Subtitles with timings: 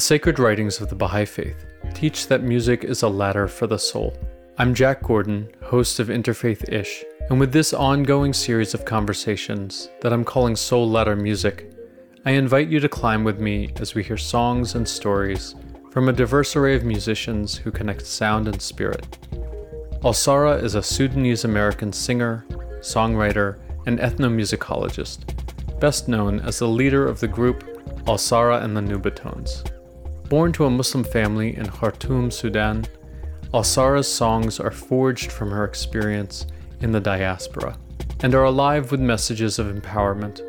[0.00, 3.78] The sacred writings of the Baha'i Faith teach that music is a ladder for the
[3.78, 4.16] soul.
[4.56, 10.14] I'm Jack Gordon, host of Interfaith Ish, and with this ongoing series of conversations that
[10.14, 11.70] I'm calling Soul Ladder Music,
[12.24, 15.54] I invite you to climb with me as we hear songs and stories
[15.90, 19.06] from a diverse array of musicians who connect sound and spirit.
[20.02, 22.46] Alsarah is a Sudanese American singer,
[22.78, 27.64] songwriter, and ethnomusicologist, best known as the leader of the group
[28.06, 29.70] Alsarah and the Nubatones.
[30.30, 32.84] Born to a Muslim family in Khartoum, Sudan,
[33.52, 36.46] Alsarah's songs are forged from her experience
[36.82, 37.76] in the diaspora
[38.20, 40.40] and are alive with messages of empowerment,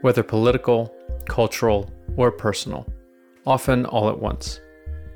[0.00, 0.92] whether political,
[1.28, 2.84] cultural, or personal,
[3.46, 4.60] often all at once.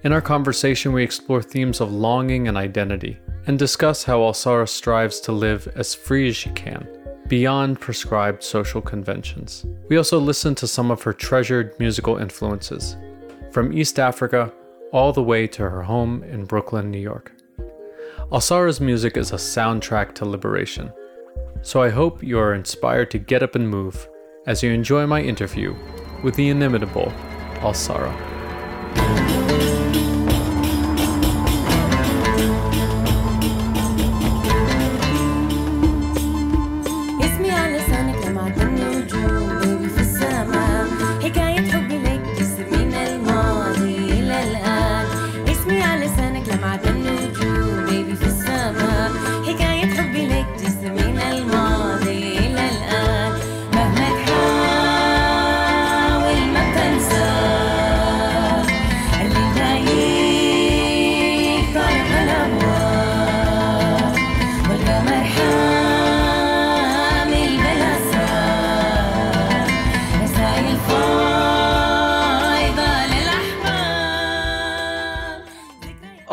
[0.05, 3.19] In our conversation, we explore themes of longing and identity
[3.49, 6.87] and discuss how Alsarah strives to live as free as she can,
[7.27, 9.67] beyond prescribed social conventions.
[9.89, 12.97] We also listen to some of her treasured musical influences
[13.57, 14.53] from East Africa
[14.93, 17.33] all the way to her home in Brooklyn, New York.
[18.31, 20.93] Alsarah's music is a soundtrack to liberation,
[21.63, 24.11] so I hope you are inspired to get up and move
[24.47, 25.75] as you enjoy my interview
[26.23, 27.11] with the inimitable
[27.63, 29.26] Alsarah.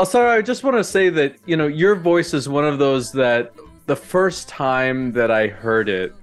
[0.04, 2.78] Oh, Alsarah, I just want to say that, you know, your voice is one of
[2.78, 3.54] those that
[3.86, 6.14] the first time that I heard it,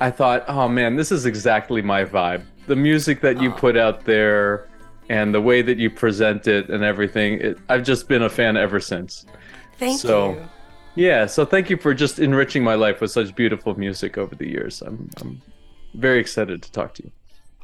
[0.00, 2.42] I thought, oh man, this is exactly my vibe.
[2.68, 4.66] The music that you put out there
[5.10, 8.56] and the way that you present it and everything, it, I've just been a fan
[8.56, 9.26] ever since.
[9.78, 10.48] Thank So- you.
[10.94, 14.48] Yeah, so thank you for just enriching my life with such beautiful music over the
[14.48, 14.82] years.
[14.82, 15.40] I'm, I'm
[15.94, 17.12] very excited to talk to you.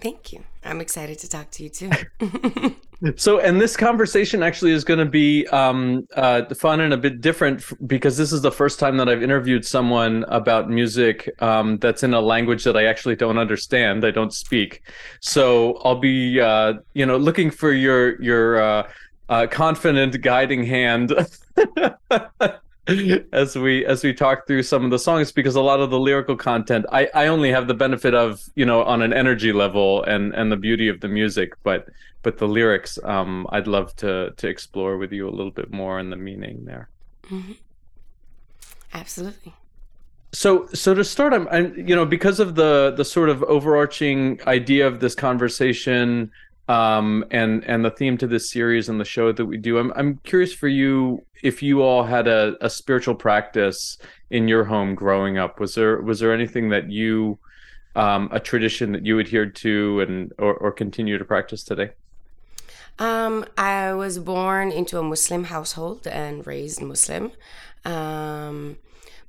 [0.01, 0.45] Thank you.
[0.65, 1.91] I'm excited to talk to you too.
[3.17, 7.21] So, and this conversation actually is going to be um, uh, fun and a bit
[7.21, 11.77] different f- because this is the first time that I've interviewed someone about music um,
[11.79, 14.07] that's in a language that I actually don't understand.
[14.07, 14.83] I don't speak.
[15.21, 18.91] So I'll be, uh, you know, looking for your your uh,
[19.29, 21.13] uh, confident guiding hand.
[23.33, 25.99] as we as we talk through some of the songs because a lot of the
[25.99, 30.03] lyrical content I, I only have the benefit of you know on an energy level
[30.05, 31.89] and and the beauty of the music but
[32.23, 35.99] but the lyrics um i'd love to to explore with you a little bit more
[35.99, 36.91] and the meaning there
[38.93, 39.55] Absolutely.
[40.33, 44.41] so so to start I'm, I'm you know because of the the sort of overarching
[44.47, 46.31] idea of this conversation
[46.69, 49.93] um and and the theme to this series and the show that we do i'm
[49.97, 53.99] i'm curious for you if you all had a, a spiritual practice
[54.31, 57.39] in your home growing up was there was there anything that you
[57.97, 61.91] um a tradition that you adhered to and or, or continue to practice today
[62.99, 67.33] Um, I was born into a Muslim household and raised Muslim.
[67.85, 68.77] Um,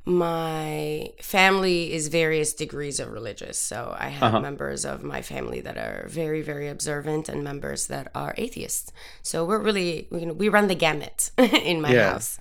[0.06, 3.58] my family is various degrees of religious.
[3.58, 4.40] So I have Uh-huh.
[4.40, 8.92] members of my family that are very, very observant and members that are atheists.
[9.24, 12.12] So we're really, you know, we run the gamut in my Yeah.
[12.14, 12.38] house.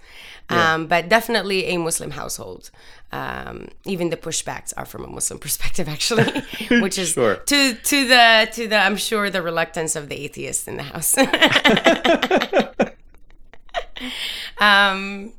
[0.50, 2.70] Um, but definitely a Muslim household.
[3.12, 6.30] Um, even the pushbacks are from a Muslim perspective, actually,
[6.82, 7.36] which is Sure.
[7.36, 11.16] to to the to the I'm sure the reluctance of the atheists in the house.
[14.58, 15.32] um,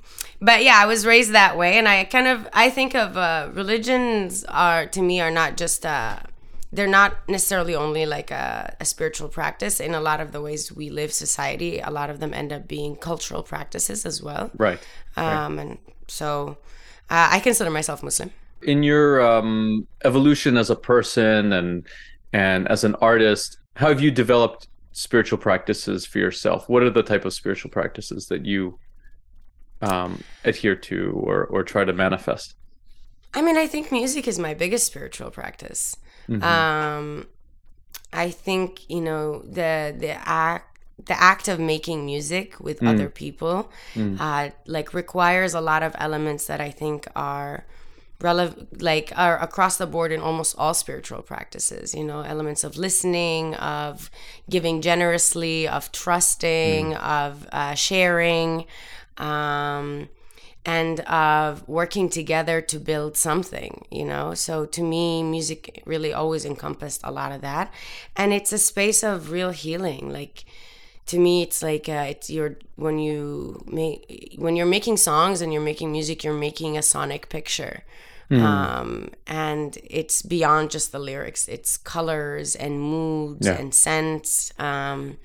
[0.46, 3.50] but yeah, I was raised that way, and I kind of I think of uh,
[3.52, 6.20] religions are to me are not just uh,
[6.72, 9.80] they're not necessarily only like a, a spiritual practice.
[9.80, 12.68] In a lot of the ways we live society, a lot of them end up
[12.68, 14.52] being cultural practices as well.
[14.58, 14.80] right
[15.18, 15.78] Um, and
[16.08, 16.58] so
[17.10, 18.30] uh, I consider myself Muslim.
[18.62, 21.88] in your um, evolution as a person and
[22.34, 26.70] and as an artist, how have you developed spiritual practices for yourself?
[26.70, 28.78] What are the type of spiritual practices that you
[29.82, 32.56] um, adhere to or or try to manifest?
[33.34, 35.98] I mean, I think music is my biggest spiritual practice.
[36.42, 37.28] Um,
[38.14, 43.70] I think you know the the act the act of making music with other people
[44.20, 47.66] uh, like requires a lot of elements that I think are
[48.22, 52.78] relevant like are across the board in almost all spiritual practices you know elements of
[52.78, 54.10] listening of
[54.50, 58.66] giving generously of trusting of uh, sharing
[59.18, 60.10] um,
[60.66, 64.34] and of working together to build something you know?
[64.34, 67.72] So to me music really always encompassed a lot of that.
[68.16, 70.12] And it's a space of real healing.
[70.12, 70.46] Like
[71.08, 75.54] to me it's like uh, it's your when you make when you're making songs and
[75.54, 77.84] you're making music you're making a sonic picture.
[78.32, 81.48] Um, and it's beyond just the lyrics.
[81.48, 83.54] It's colors and moods Yeah.
[83.60, 84.52] and scents.
[84.58, 85.18] Um,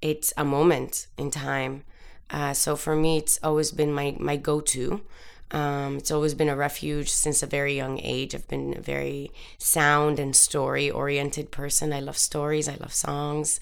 [0.00, 1.82] it's a moment in time
[2.30, 5.00] uh, so for me it's always been my my go-to.
[5.50, 8.34] Um, it's always been a refuge since a very young age.
[8.34, 11.92] I've been a very sound and story oriented person.
[11.92, 12.68] I love stories.
[12.68, 13.58] I love songs.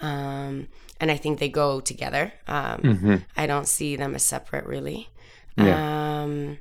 [0.00, 0.68] Um,
[1.00, 2.32] and i think they go together.
[2.46, 2.80] Um,
[3.36, 5.08] i don't see them as separate really.
[6.22, 6.58] Um,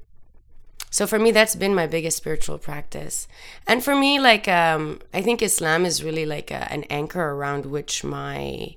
[0.89, 3.27] so for me that's been my biggest spiritual practice.
[3.67, 7.65] And for me like um, i think islam is really like a, an anchor around
[7.65, 8.75] which my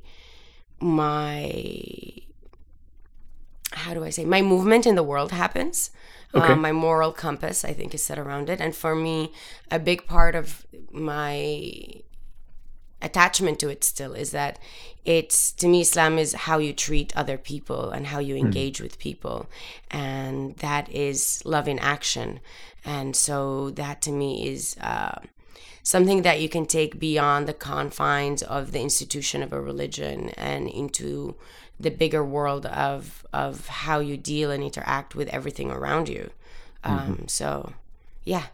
[0.81, 1.53] my
[3.83, 5.91] how do I say my movement in the world happens.
[6.35, 6.53] Okay.
[6.53, 9.33] Uh, my moral compass, I think, is set around it, and for me,
[9.71, 12.03] a big part of my
[13.03, 14.59] attachment to it still is that
[15.05, 18.99] it's to me Islam is how you treat other people and how you engage with
[18.99, 19.47] people,
[19.91, 22.41] and that is love in action,
[22.85, 24.77] and so that to me is.
[24.81, 25.19] Uh,
[25.85, 30.69] something that you can take beyond the confines of the institution of a religion and
[30.69, 31.35] into
[31.81, 36.31] the bigger world of of how you deal and interact with everything around you.
[36.85, 37.75] Um, so,
[38.25, 38.47] yeah,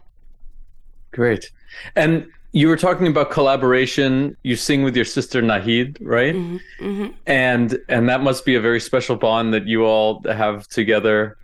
[1.11, 1.51] Great.
[1.95, 4.35] And you were talking about collaboration.
[4.43, 6.43] You sing with your sister Nahid, right?
[7.27, 11.37] And and that must be a very special bond that you all have together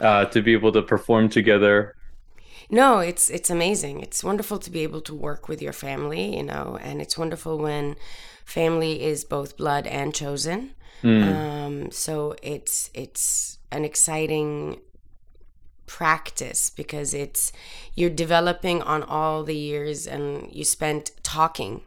[0.00, 1.96] uh, to be able to perform together.
[2.70, 4.00] no, it's it's amazing.
[4.00, 7.58] It's wonderful to be able to work with your family, you know, and it's wonderful
[7.58, 7.96] when
[8.44, 10.74] family is both blood and chosen.
[11.04, 14.80] Um, so it's it's an exciting
[15.86, 17.52] practice because it's
[17.94, 21.80] you're developing on all the years and you spent talking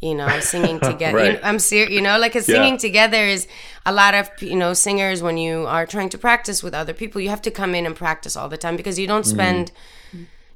[0.00, 3.48] you know singing together You know, i'm serious you know like a singing together is
[3.84, 7.20] a lot of you know singers when you are trying to practice with other people
[7.20, 9.74] you have to come in and practice all the time because you don't spend you-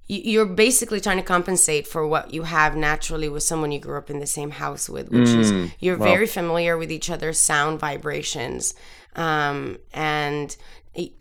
[0.06, 4.10] you're basically trying to compensate for what you have naturally with someone you grew up
[4.10, 8.74] in the same house with, which is you're very familiar with each other's sound vibrations,
[9.16, 10.56] um, and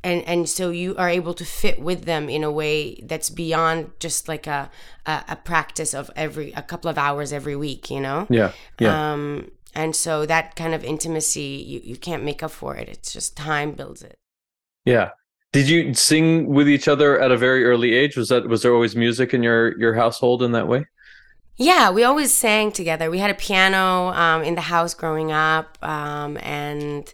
[0.04, 3.92] and and so you are able to fit with them in a way that's beyond
[4.00, 4.70] just like a
[5.06, 8.28] a, a practice of every a couple of hours every week, you know.
[8.30, 8.52] Yeah.
[8.80, 9.14] Yeah.
[9.14, 12.88] Um, and so that kind of intimacy, you, you can't make up for it.
[12.90, 14.18] It's just time builds it.
[14.86, 15.12] yeah.
[15.54, 18.18] Did you sing with each other at a very early age?
[18.18, 20.88] Was that was there always music in your your household in that way?
[21.58, 23.12] Yeah, we always sang together.
[23.12, 27.14] We had a piano um, in the house growing up, um, and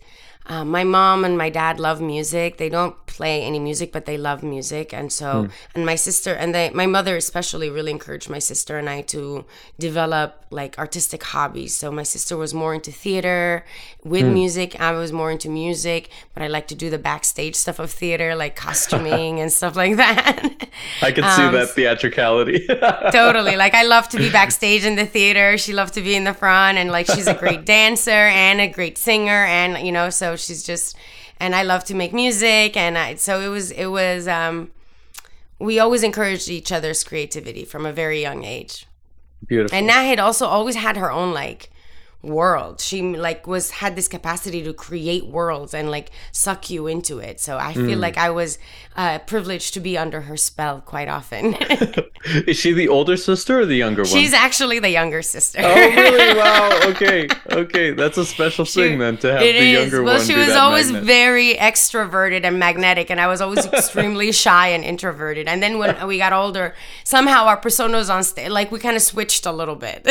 [0.49, 2.57] uh, my mom and my dad love music.
[2.57, 6.53] They don't play any music, but they love music, and so and my sister and
[6.55, 9.45] they, my mother especially really encouraged my sister and I to
[9.77, 11.75] develop like artistic hobbies.
[11.75, 13.63] So my sister was more into theater
[14.03, 14.79] with music.
[14.81, 18.35] I was more into music, but I like to do the backstage stuff of theater,
[18.35, 20.67] like costuming and stuff like that.
[21.03, 22.65] I can see Um, that theatricality.
[23.11, 23.55] totally.
[23.55, 25.57] Like I love to be backstage in the theater.
[25.57, 28.67] She loved to be in the front and like she's a great dancer and a
[28.67, 30.95] great singer and you know, so she's just
[31.39, 34.71] and I love to make music and I so it was it was um
[35.59, 38.87] we always encouraged each other's creativity from a very young age.
[39.45, 39.77] Beautiful.
[39.77, 41.69] And Nahid also always had her own like
[42.21, 42.81] world.
[42.81, 47.39] She like was had this capacity to create worlds and like suck you into it.
[47.39, 48.57] So I feel like I was
[48.99, 51.53] uh, privileged to be under her spell quite often.
[52.45, 54.11] Is she the older sister or the younger one?
[54.11, 55.59] She's actually the younger sister.
[55.63, 56.37] Oh really?
[56.39, 56.79] Wow.
[56.91, 57.29] Okay.
[57.49, 57.91] Okay.
[57.91, 59.71] That's a special thing then to have the is.
[59.79, 60.19] younger well, one.
[60.19, 61.05] Well, she was always magnet.
[61.05, 65.47] very extroverted and magnetic, and I was always extremely shy and introverted.
[65.47, 66.75] And then when we got older,
[67.05, 70.01] somehow our personas on stage, like we kind of switched a little bit.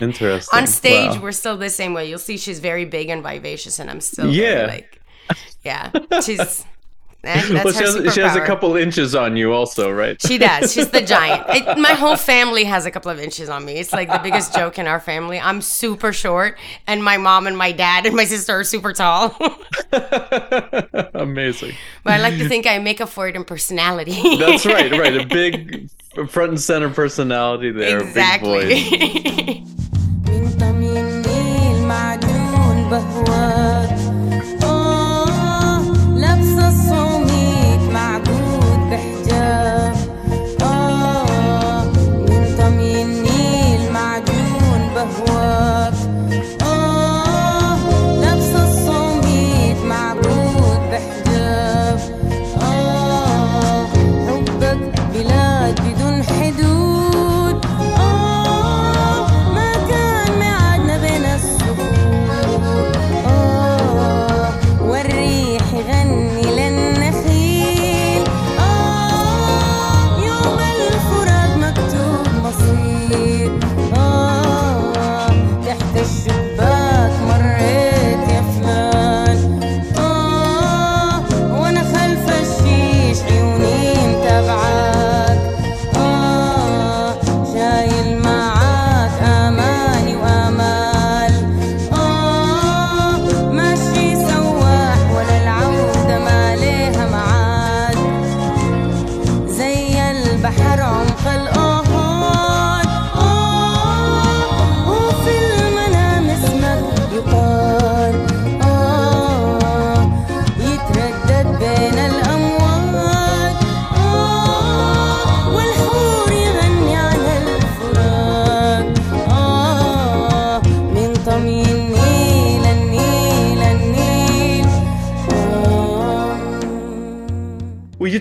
[0.00, 0.56] Interesting.
[0.58, 1.22] on stage, Wow.
[1.22, 2.08] we're still the same way.
[2.08, 4.54] You'll see she's very big and vivacious, and I'm still Yeah.
[4.54, 5.00] very, like,
[5.64, 5.90] yeah,
[6.24, 6.64] she's.
[7.24, 10.20] Eh, That's Well, she has, she has a couple inches on you, also, right?
[10.20, 10.72] She does.
[10.72, 11.46] She's the giant.
[11.58, 13.74] It, my whole family has a couple of inches on me.
[13.74, 15.40] It's like the biggest joke in our family.
[15.40, 19.36] I'm super short, and my mom and my dad and my sister are super tall.
[21.14, 21.74] Amazing.
[22.04, 24.38] But I like to think I make up for it in personality.
[24.38, 24.92] That's right.
[24.92, 25.16] Right.
[25.16, 25.90] A big
[26.28, 28.04] front and center personality there.
[28.04, 29.68] Big voice.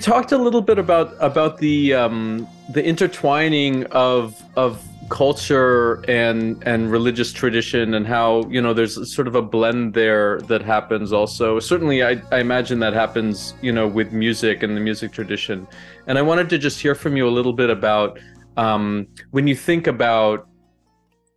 [0.08, 6.90] Talked a little bit about about the um, the intertwining of of culture and and
[6.90, 11.60] religious tradition and how you know there's sort of a blend there that happens also.
[11.60, 15.68] Certainly I, I imagine that happens you know with music and the music tradition.
[16.08, 18.18] And i wanted to just hear from you a little bit about
[18.56, 20.48] um, when you think about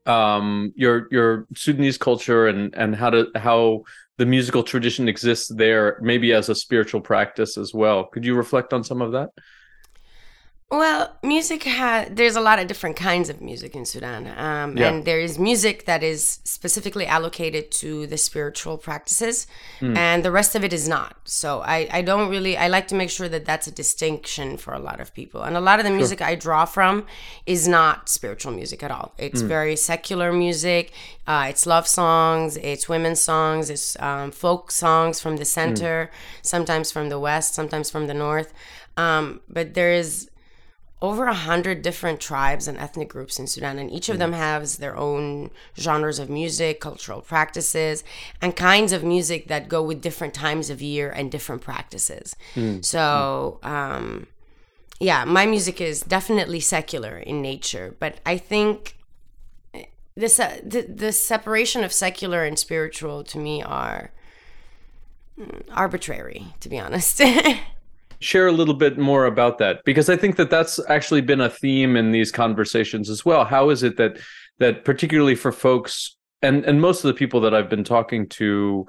[0.07, 3.83] um, your your sudanese culture and and how to how
[4.21, 8.05] the musical tradition exists there maybe as a spiritual practice as well.
[8.05, 9.31] Could you reflect on some of that
[10.73, 14.29] Well, music has, there's a lot of different kinds of music in Sudan.
[14.39, 14.89] Um, Yeah.
[14.89, 19.49] And there is music that is specifically allocated to the spiritual practices,
[19.81, 21.17] and the rest of it is not.
[21.25, 24.73] So I, I don't really, I like to make sure that that's a distinction for
[24.73, 25.43] a lot of people.
[25.43, 27.05] And a lot of the music I draw from
[27.47, 29.13] is not spiritual music at all.
[29.19, 30.93] It's very secular music.
[31.27, 36.11] Uh, it's love songs, it's women's songs, it's um, folk songs from the center,
[36.43, 38.53] sometimes from the west, sometimes from the north.
[38.97, 40.30] Um, but there is
[41.03, 44.77] over a hundred different tribes and ethnic groups in Sudan, and each of them has
[44.77, 48.05] their own genres of music, cultural practices,
[48.43, 52.37] and kinds of music that go with different times of year and different practices.
[52.83, 54.27] So, um,
[54.99, 58.97] yeah, my music is definitely secular in nature, but I think
[60.15, 64.11] this uh, the, the separation of secular and spiritual to me are
[65.39, 67.23] mm, arbitrary, to be honest.
[68.21, 71.51] share a little bit more about that because I think that that's actually been a
[71.51, 73.45] theme in these conversations as well.
[73.45, 74.19] How is it that
[74.59, 78.87] that particularly for folks and and most of the people that I've been talking to,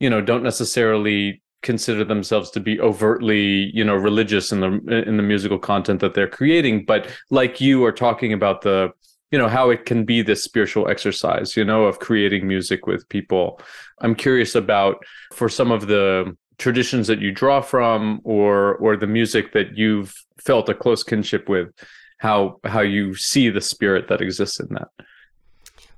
[0.00, 5.16] you know, don't necessarily consider themselves to be overtly, you know, religious in the in
[5.16, 8.90] the musical content that they're creating, but like you are talking about the
[9.30, 13.08] you know how it can be this spiritual exercise you know of creating music with
[13.08, 13.58] people
[14.00, 19.06] i'm curious about for some of the traditions that you draw from or or the
[19.06, 21.68] music that you've felt a close kinship with
[22.18, 24.88] how how you see the spirit that exists in that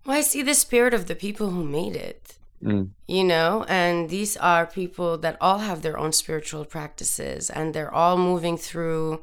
[0.05, 2.89] Well, I see the spirit of the people who made it, Mm.
[3.07, 7.93] you know, and these are people that all have their own spiritual practices and they're
[7.93, 9.21] all moving through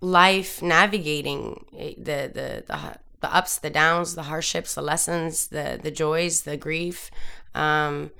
[0.00, 5.78] life, navigating eh, the, the, the, the ups, the downs, the hardships, the lessons, the,
[5.82, 7.10] the joys, the grief.
[7.54, 8.10] Um,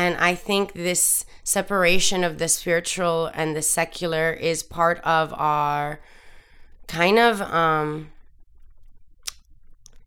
[0.00, 6.00] and I think this separation of the spiritual and the secular is part of our
[6.86, 8.10] kind of, um,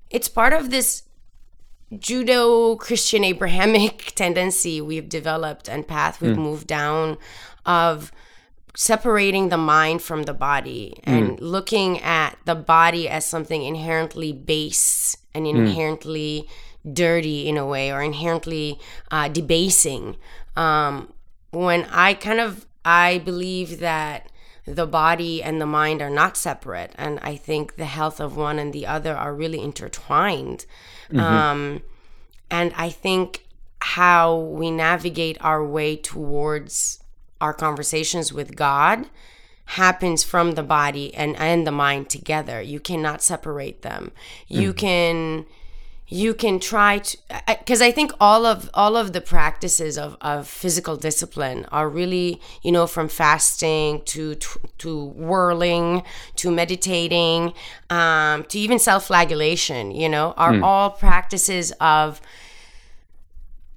[0.09, 1.03] it's part of this
[1.93, 6.41] Judeo-Christian abrahamic tendency we've developed and path we've hmm.
[6.41, 7.19] moved down
[7.63, 8.11] of
[8.75, 11.09] separating the mind from the body hmm.
[11.11, 15.55] and looking at the body as something inherently base and hmm.
[15.55, 16.49] inherently
[16.91, 18.79] dirty in a way or inherently
[19.11, 20.17] uh, debasing.
[20.55, 21.13] Um,
[21.53, 24.27] when i kind of i believe that
[24.65, 28.57] the body and the mind are not separate and i think the health of one
[28.57, 30.65] and the other are really intertwined.
[31.13, 31.83] Um,
[32.49, 33.45] and i think
[33.79, 37.03] how we navigate our way towards
[37.39, 39.05] our conversations with god
[39.65, 42.61] happens from the body and and the mind together.
[42.61, 44.11] You cannot separate them.
[44.47, 45.45] You can
[46.07, 47.17] you can try to
[47.47, 52.41] because I, think all of all of the practices of, of physical discipline are really
[52.61, 56.03] you know from fasting to to, to whirling
[56.35, 57.53] to meditating
[57.89, 62.21] um, to even self-flagellation you know are all practices of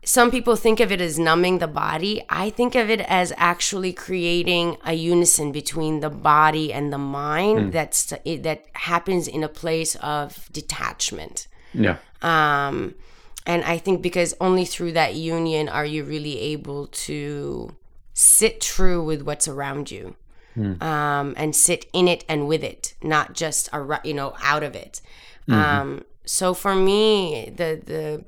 [0.06, 2.22] some people think of it as numbing the body.
[2.28, 7.72] I think of it as actually creating a unison between the body and the mind
[7.72, 11.48] that's that happens in a place of detachment.
[11.84, 12.94] Yeah Um,
[13.46, 17.70] and I think because only through that union are you really able to
[18.12, 20.16] sit true with what's around you,
[20.80, 24.74] um, and sit in it and with it, not just ar- you know out of
[24.74, 25.00] it.
[25.48, 28.24] Um, so for me, the the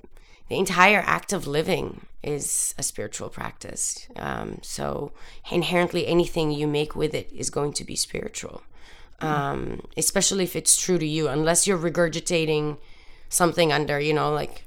[0.48, 4.06] the entire act of living is a spiritual practice.
[4.16, 5.12] Um, so
[5.50, 8.62] inherently, anything you make with it is going to be spiritual,
[9.20, 11.28] um, especially if it's true to you.
[11.28, 12.76] Unless you're regurgitating
[13.28, 14.64] something under, you know, like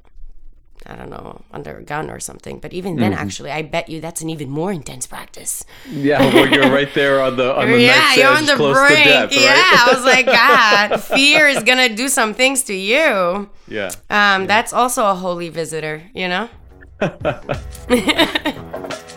[0.88, 2.58] I don't know, under a gun or something.
[2.60, 5.64] But even then, actually, I bet you that's an even more intense practice.
[5.88, 9.06] yeah well you're right there on the on the yeah, you're edge, on the brink.
[9.06, 13.48] death yeah, right I was like, God, fear is gonna do some things to you.
[13.68, 16.50] yeah Um, that's also a holy visitor, you know.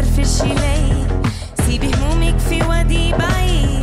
[0.00, 1.06] فرفشي لي
[1.66, 3.79] سيبي همومك في وادي بعيد.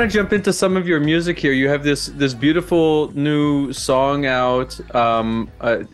[0.00, 1.52] Want to jump into some of your music here.
[1.52, 4.70] You have this this beautiful new song out.
[4.94, 5.84] Um, uh,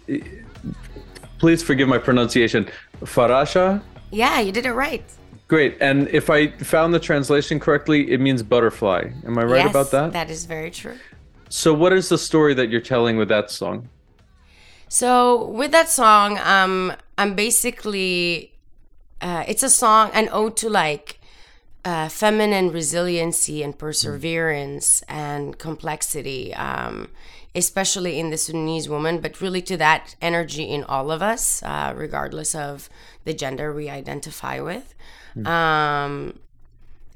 [1.39, 2.69] please forgive my pronunciation.
[3.01, 3.83] Farasha.
[4.13, 5.05] Yeah, you did it right.
[5.49, 5.77] Great.
[5.81, 9.11] And if I found the translation correctly, it means butterfly.
[9.25, 10.13] Am I right yes, about that?
[10.13, 10.99] That is very true.
[11.49, 13.89] So, what is the story that you're telling with that song?
[14.89, 18.53] So, with that song, um, I'm basically,
[19.21, 21.19] uh, it's a song, an ode to like
[21.87, 27.09] uh, feminine resiliency and perseverance and complexity, um,
[27.55, 31.95] especially in the Sudanese woman, but really to that energy in all of us, uh,
[31.97, 32.91] regardless of
[33.25, 34.95] the gender we identify with.
[35.47, 36.41] Um,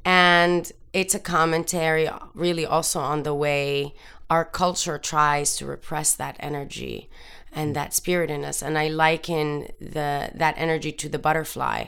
[0.04, 3.92] and it's a commentary, really, also on the way
[4.30, 7.11] our culture tries to repress that energy
[7.52, 8.62] and that spirit in us.
[8.62, 11.87] And I liken the that energy to the butterfly.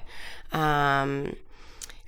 [0.52, 1.36] Um,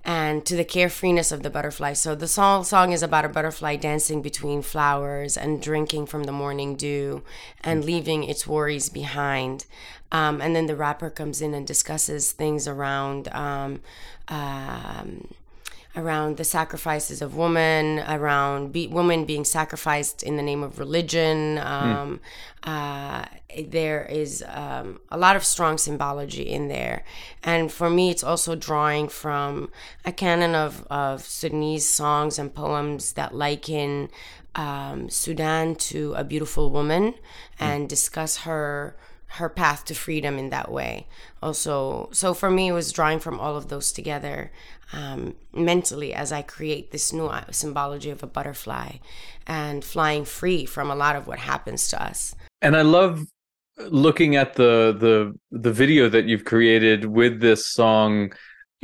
[0.04, 1.94] and to the carefreeness of the butterfly.
[1.94, 6.32] So the song song is about a butterfly dancing between flowers and drinking from the
[6.32, 7.22] morning dew
[7.62, 9.64] and leaving its worries behind.
[10.12, 13.80] Um, and then the rapper comes in and discusses things around um,
[14.28, 15.28] um,
[15.96, 21.58] around the sacrifices of women, around be- women being sacrificed in the name of religion.
[21.58, 22.20] Um,
[22.64, 22.68] mm.
[22.68, 23.24] uh,
[23.68, 27.04] there is um, a lot of strong symbology in there.
[27.42, 29.70] And for me, it's also drawing from
[30.04, 34.08] a canon of, of Sudanese songs and poems that liken
[34.56, 37.14] um, Sudan to a beautiful woman
[37.58, 38.96] and discuss her
[39.34, 41.06] her path to freedom in that way.
[41.42, 44.50] Also so for me it was drawing from all of those together
[44.92, 48.92] um, mentally as i create this new uh, symbology of a butterfly
[49.46, 52.34] and flying free from a lot of what happens to us.
[52.62, 53.24] And i love
[53.88, 58.32] looking at the the the video that you've created with this song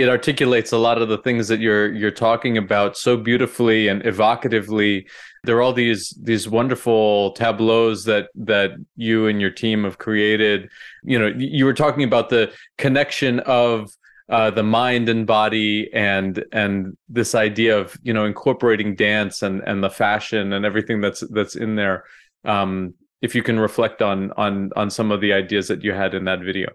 [0.00, 4.02] it articulates a lot of the things that you're you're talking about so beautifully and
[4.02, 5.06] evocatively.
[5.44, 10.70] There are all these these wonderful tableaus that that you and your team have created.
[11.04, 13.90] You know you were talking about the connection of
[14.28, 19.60] uh, the mind and body and and this idea of you know incorporating dance and
[19.66, 22.04] and the fashion and everything that's that's in there.
[22.44, 26.14] Um if you can reflect on on on some of the ideas that you had
[26.14, 26.68] in that video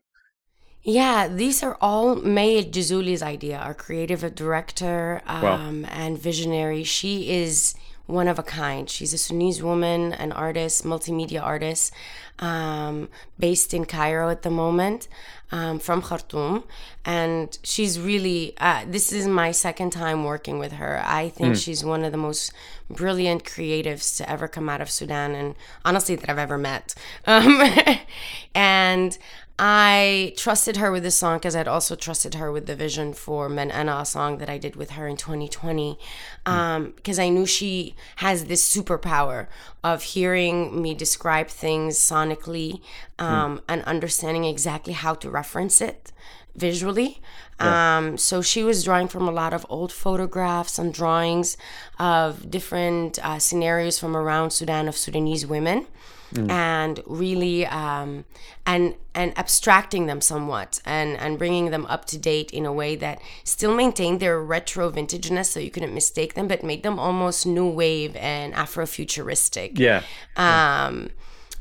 [0.85, 5.89] yeah, these are all May Jazouli's idea, our creative director um, wow.
[5.89, 6.83] and visionary.
[6.83, 7.73] She is
[8.05, 8.87] one of a kind.
[8.87, 11.91] She's a Sudanese woman, an artist, multimedia artist,
[12.37, 15.07] um, based in Cairo at the moment,
[15.51, 16.63] um, from Khartoum.
[17.03, 21.01] And she's really, uh, this is my second time working with her.
[21.03, 21.63] I think mm.
[21.63, 22.53] she's one of the most
[22.89, 26.93] brilliant creatives to ever come out of Sudan and honestly that I've ever met.
[27.25, 27.61] Um,
[28.55, 29.17] and
[29.57, 33.47] I trusted her with this song because I'd also trusted her with the vision for
[33.47, 35.97] Men Ana, a song that I did with her in 2020.
[36.43, 39.47] Because um, I knew she has this superpower
[39.81, 42.81] of hearing me describe things sonically
[43.17, 43.61] um, mm.
[43.69, 46.11] and understanding exactly how to reference it
[46.55, 47.21] visually.
[47.59, 47.97] Yeah.
[47.97, 51.57] Um, so she was drawing from a lot of old photographs and drawings
[51.99, 55.87] of different uh, scenarios from around Sudan of Sudanese women
[56.33, 56.49] mm.
[56.49, 58.25] and really um,
[58.65, 62.95] and and abstracting them somewhat and and bringing them up to date in a way
[62.95, 67.45] that still maintained their retro vintageness so you couldn't mistake them but made them almost
[67.45, 70.01] new wave and afrofuturistic yeah
[70.35, 71.09] um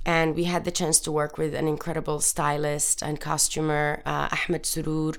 [0.07, 4.67] and we had the chance to work with an incredible stylist and costumer, uh, Ahmed
[4.67, 5.14] Surur,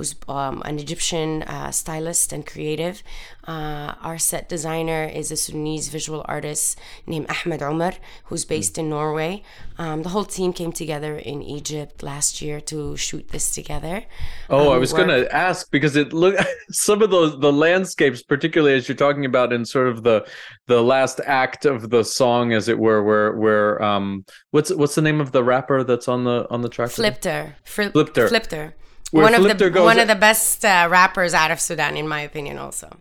[0.00, 3.02] who's um, an Egyptian uh, stylist and creative.
[3.46, 7.92] Uh, our set designer is a Sudanese visual artist named Ahmed Omar,
[8.24, 9.42] who's based in Norway.
[9.76, 14.04] Um, the whole team came together in Egypt last year to shoot this together.
[14.48, 16.34] Oh, um, I was going to ask because it look
[16.70, 20.26] some of those the landscapes, particularly as you're talking about in sort of the
[20.66, 25.02] the last act of the song, as it were, where where um what's what's the
[25.02, 26.88] name of the rapper that's on the on the track?
[26.88, 27.54] Flipter.
[27.64, 28.28] Fri- Flipter.
[28.30, 28.72] Flipter.
[29.10, 32.58] One of the one of the best uh, rappers out of Sudan, in my opinion,
[32.58, 32.96] also.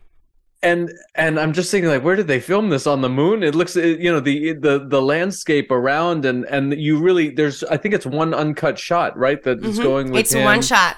[0.61, 2.85] And and i'm just thinking like where did they film this?
[2.85, 3.43] On the moon?
[3.43, 7.77] It looks you know the the the landscape around and and you really there's i
[7.77, 9.81] think it's one uncut shot right that mm-hmm.
[9.81, 10.43] going with it's him.
[10.43, 10.97] one shot.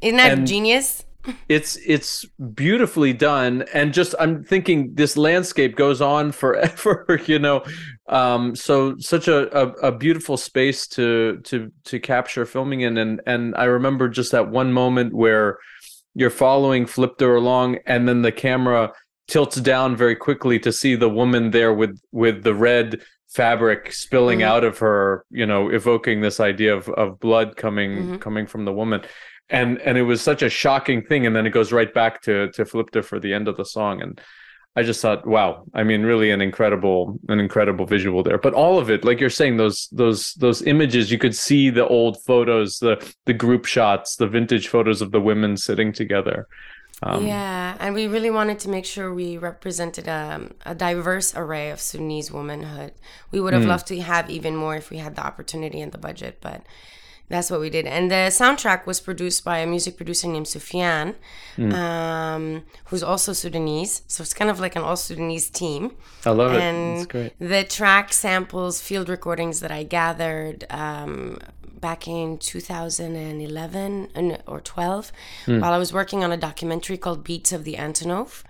[0.00, 1.04] Isn't that and genius
[1.48, 7.64] it's it's beautifully done and just i'm thinking this landscape goes on forever you know
[8.08, 13.20] um so such a, a, a beautiful space to to to capture filming in and
[13.26, 15.58] and i remember just that one moment where
[16.14, 18.92] you're following Flipter along, and then the camera
[19.28, 24.40] tilts down very quickly to see the woman there with with the red fabric spilling
[24.40, 24.48] mm-hmm.
[24.48, 28.16] out of her, you know, evoking this idea of of blood coming mm-hmm.
[28.16, 29.00] coming from the woman.
[29.50, 32.50] And and it was such a shocking thing, and then it goes right back to
[32.52, 34.20] to Flipter for the end of the song, and
[34.74, 38.38] I just thought, wow, I mean, really an incredible, an incredible visual there.
[38.38, 41.86] But all of it, like you're saying, those those those images, you could see the
[41.86, 46.48] old photos, the the group shots, the vintage photos of the women sitting together.
[47.02, 51.70] Um, yeah, and we really wanted to make sure we represented a, a diverse array
[51.70, 52.92] of Sudanese womanhood.
[53.30, 53.68] We would have mm.
[53.68, 56.62] loved to have even more if we had the opportunity and the budget, but
[57.32, 57.86] that's what we did.
[57.86, 61.14] And the soundtrack was produced by a music producer named Sufyan,
[61.56, 61.72] mm.
[61.72, 64.02] um, who's also Sudanese.
[64.06, 65.96] So it's kind of like an all Sudanese team.
[66.26, 66.62] I love and it.
[66.62, 67.32] And That's great.
[67.38, 71.38] The track samples field recordings that I gathered um,
[71.80, 75.12] back in 2011 or 12
[75.46, 75.60] mm.
[75.60, 78.42] while I was working on a documentary called Beats of the Antonov.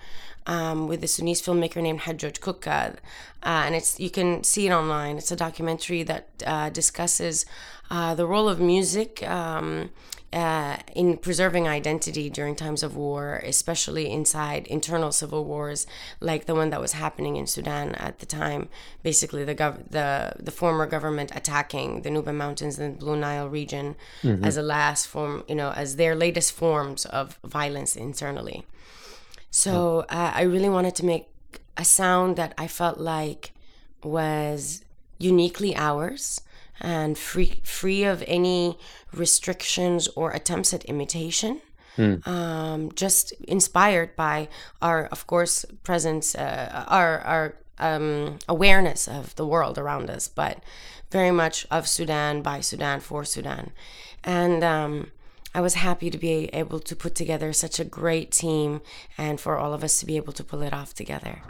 [0.44, 2.96] Um, with a Sudanese filmmaker named Hajooj Kuka.
[3.44, 5.16] Uh, and it's you can see it online.
[5.16, 7.46] It's a documentary that uh, discusses
[7.92, 9.90] uh, the role of music um,
[10.32, 15.86] uh, in preserving identity during times of war, especially inside internal civil wars
[16.20, 18.68] like the one that was happening in Sudan at the time.
[19.02, 23.48] Basically, the gov- the the former government attacking the Nuba Mountains and the Blue Nile
[23.48, 24.44] region mm-hmm.
[24.44, 28.64] as a last form, you know, as their latest forms of violence internally.
[29.52, 31.28] So uh, I really wanted to make
[31.76, 33.52] a sound that I felt like
[34.02, 34.82] was
[35.18, 36.40] uniquely ours
[36.80, 38.78] and free free of any
[39.12, 41.60] restrictions or attempts at imitation.
[41.98, 42.26] Mm.
[42.26, 44.48] Um, just inspired by
[44.80, 50.64] our, of course, presence, uh, our our um, awareness of the world around us, but
[51.10, 53.72] very much of Sudan by Sudan for Sudan,
[54.24, 55.10] and um,
[55.54, 58.80] I was happy to be able to put together such a great team,
[59.18, 61.42] and for all of us to be able to pull it off together.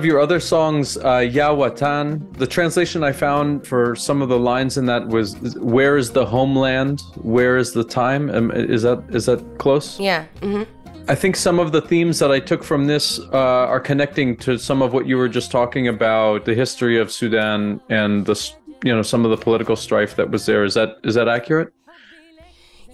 [0.00, 4.38] Of your other songs, uh, Ya Watan, the translation I found for some of the
[4.38, 7.02] lines in that was "Where is the homeland?
[7.16, 10.00] Where is the time?" Um, is that is that close?
[10.00, 10.24] Yeah.
[10.40, 10.64] Mm-hmm.
[11.06, 14.58] I think some of the themes that I took from this uh, are connecting to
[14.58, 18.36] some of what you were just talking about, the history of Sudan and the
[18.82, 20.64] you know some of the political strife that was there.
[20.64, 21.74] Is that is that accurate?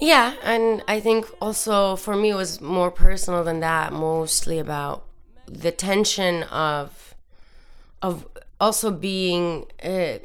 [0.00, 5.05] Yeah, and I think also for me it was more personal than that, mostly about
[5.46, 7.14] the tension of
[8.02, 8.26] of
[8.60, 10.18] also being uh,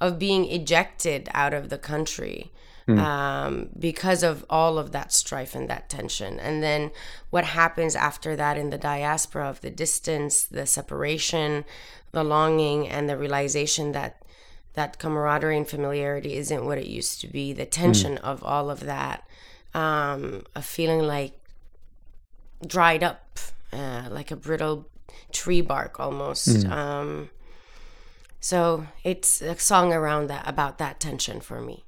[0.00, 2.50] of being ejected out of the country
[2.86, 2.98] mm.
[2.98, 6.90] um, because of all of that strife and that tension, and then
[7.30, 11.64] what happens after that in the diaspora of the distance, the separation,
[12.12, 14.22] the longing, and the realization that
[14.74, 17.52] that camaraderie and familiarity isn't what it used to be.
[17.52, 18.20] The tension mm.
[18.20, 19.26] of all of that,
[19.74, 21.37] um, a feeling like
[22.66, 23.38] dried up,
[23.72, 24.88] uh, like a brittle
[25.32, 26.48] tree bark almost.
[26.48, 26.70] Mm.
[26.70, 27.30] Um,
[28.40, 31.84] so it's a song around that about that tension for me.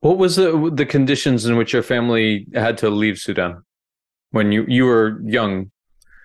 [0.00, 3.62] What was the the conditions in which your family had to leave Sudan
[4.30, 5.70] when you you were young?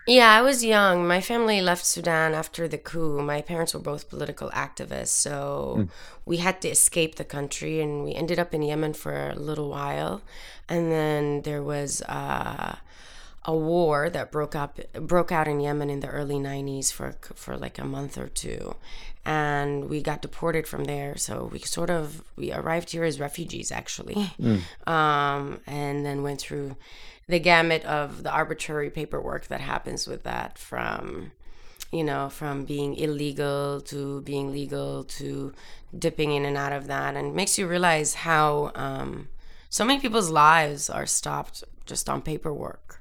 [0.08, 1.08] Yeah, I was young.
[1.08, 3.22] My family left Sudan after the coup.
[3.22, 5.90] My parents were both political activists, so mm.
[6.26, 9.70] we had to escape the country, and we ended up in Yemen for a little
[9.70, 10.22] while.
[10.68, 12.78] And then there was uh,
[13.46, 17.58] a war that broke up broke out in Yemen in the early 90s for for
[17.58, 18.76] like a month or two.
[19.26, 21.16] And we got deported from there.
[21.18, 24.32] So we sort of we arrived here as refugees actually.
[24.88, 26.76] Um, and then went through
[27.28, 31.32] the gamut of the arbitrary paperwork that happens with that from
[31.92, 35.54] you know from being illegal to being legal to
[35.98, 37.16] dipping in and out of that.
[37.16, 39.30] And it makes you realize how um,
[39.70, 42.99] so many people's lives are stopped just on paperwork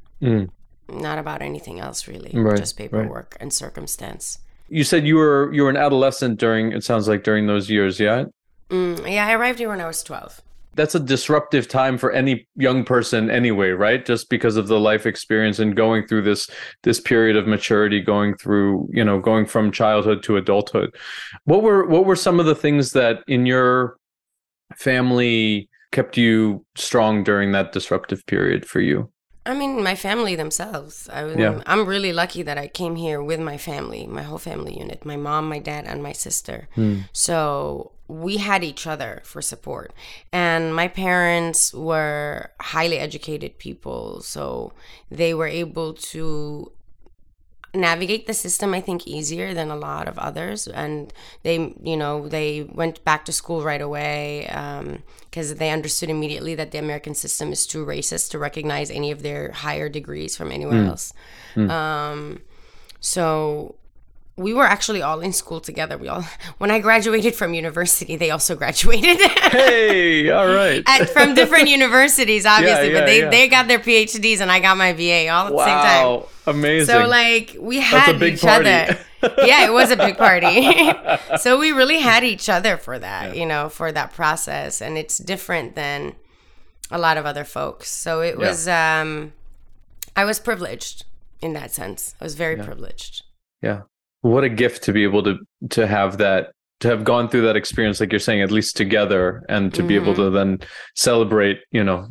[0.88, 5.62] not about anything else really Right, just paperwork and circumstance You said you were you
[5.64, 8.24] were an adolescent during it sounds like during those years, yeah?
[8.70, 10.42] mm, yeah i arrived here when i was 12
[10.74, 14.07] That's a disruptive time for any young person anyway, right?
[14.07, 16.48] Just because of the life experience and going through this
[16.85, 20.90] this period of maturity, going through, you know, going from childhood to adulthood.
[21.50, 23.96] What were what were some of the things that in your
[24.76, 29.11] family kept you strong during that disruptive period for you?
[29.48, 31.08] I mean, my family themselves.
[31.11, 31.62] I was, Yeah.
[31.66, 35.16] I'm really lucky that I came here with my family, my whole family unit, my
[35.16, 36.68] mom, my dad, and my sister.
[36.74, 36.98] Hmm.
[37.12, 39.92] So we had each other for support.
[40.32, 44.72] And my parents were highly educated people, so
[45.11, 46.72] they were able to
[47.74, 50.66] navigate the system i think easier than a lot of others.
[50.66, 56.11] And they you know they went back to school right away um, because they understood
[56.11, 60.37] immediately that the american system is too racist to recognize any of their higher degrees
[60.37, 60.88] from anywhere hmm.
[60.88, 61.12] else.
[61.54, 61.70] Hmm.
[61.70, 62.40] Um,
[63.00, 63.74] so
[64.38, 65.98] we were actually all in school together.
[65.98, 66.24] We all
[66.59, 69.20] when i graduated from university they also graduated.
[69.20, 70.83] Hey, all right.
[70.87, 73.31] At, from different universities obviously yeah, but they, yeah.
[73.31, 76.07] they got their phds and i got my va all at the same time.
[76.07, 76.87] Wow, amazing.
[76.94, 78.68] so like we had each party.
[78.68, 78.98] other.
[79.46, 80.70] yeah, it was a big party.
[81.38, 85.18] so we really had each other for that, you know, for that process and it's
[85.18, 86.14] different than
[86.90, 87.90] a lot of other folks.
[87.90, 88.48] So it Yeah.
[88.48, 89.32] was um
[90.16, 91.04] I was privileged
[91.40, 92.14] in that sense.
[92.20, 93.22] I was very privileged.
[93.62, 93.82] Yeah.
[94.22, 95.38] What a gift to be able to
[95.70, 99.44] to have that to have gone through that experience like you're saying at least together
[99.48, 100.61] and to be able to then
[100.94, 102.08] celebrate, you know,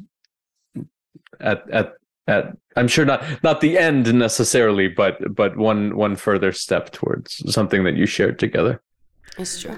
[1.39, 1.93] at at
[2.27, 7.41] at I'm sure not not the end necessarily, but but one one further step towards
[7.53, 8.81] something that you shared together.
[9.37, 9.77] It's true.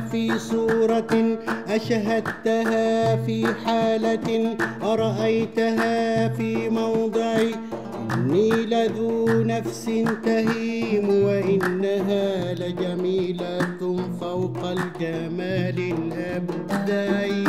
[0.00, 7.36] في صورة أشهدتها في حالة أرأيتها في موضع
[8.14, 9.84] إني لذو نفس
[10.24, 13.78] تهيم وإنها لجميلة
[14.20, 17.44] فوق الجمال الأبدعي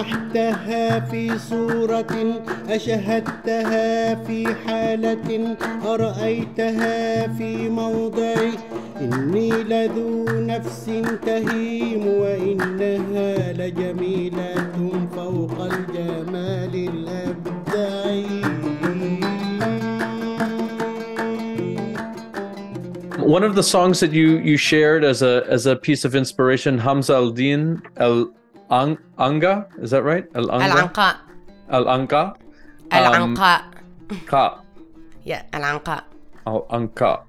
[0.00, 8.34] لمحتها في صورة أشهدتها في حالة أرأيتها في موضع.
[9.00, 10.90] إني لذو نفس
[11.26, 14.72] تهيم وإنها لجميلة
[15.16, 18.40] فوق الجمال الأبدعي
[23.18, 26.78] One of the songs that you you shared as a as a piece of inspiration,
[26.78, 28.32] Hamza al-Din al
[28.70, 30.26] Ang- Anga, is that right?
[30.34, 30.64] Al Anga.
[30.64, 31.16] Al-Anqa.
[31.70, 32.34] Al Anga.
[32.90, 33.64] Al-Anqa.
[34.10, 34.60] Um, Ka.
[35.24, 36.04] yeah, Al-Anqa.
[36.46, 37.22] Al Anka.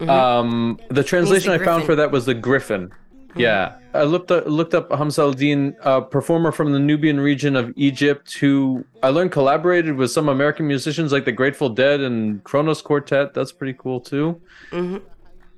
[0.00, 0.10] Oh, mm-hmm.
[0.10, 2.88] Um, the translation I found for that was the Griffin.
[2.88, 3.40] Mm-hmm.
[3.40, 7.56] Yeah, I looked up, looked up Hamza El Din, a performer from the Nubian region
[7.56, 12.42] of Egypt, who I learned collaborated with some American musicians like the Grateful Dead and
[12.44, 13.34] Kronos Quartet.
[13.34, 14.40] That's pretty cool too.
[14.70, 14.98] Mm-hmm.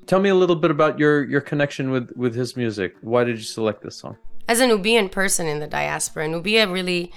[0.07, 2.97] Tell me a little bit about your your connection with with his music.
[3.03, 4.17] Why did you select this song?
[4.51, 7.13] As a Nubian person in the diaspora, Nubia really,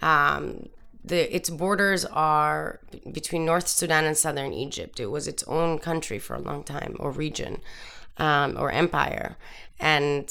[0.00, 0.70] um,
[1.04, 2.80] the its borders are
[3.12, 4.98] between North Sudan and Southern Egypt.
[4.98, 7.60] It was its own country for a long time, or region,
[8.16, 9.36] um, or empire,
[9.78, 10.26] and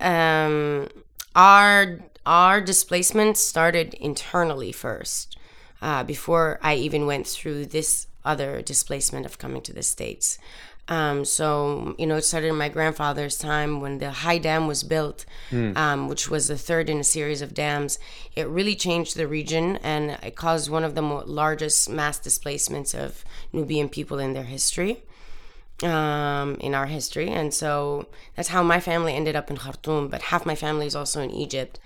[0.00, 0.88] um,
[1.34, 5.36] our our displacement started internally first,
[5.82, 10.38] uh, before I even went through this other displacement of coming to the states.
[10.88, 14.82] Um, so you know, it started in my grandfather's time when the high dam was
[14.84, 15.26] built,
[15.76, 17.98] um, which was the third in a series of dams.
[18.36, 22.94] It really changed the region, and it caused one of the mo- largest mass displacements
[22.94, 25.02] of Nubian people in their history
[25.82, 27.28] um, in our history.
[27.30, 30.94] And so that's how my family ended up in Khartoum, but half my family is
[30.96, 31.78] also in Egypt.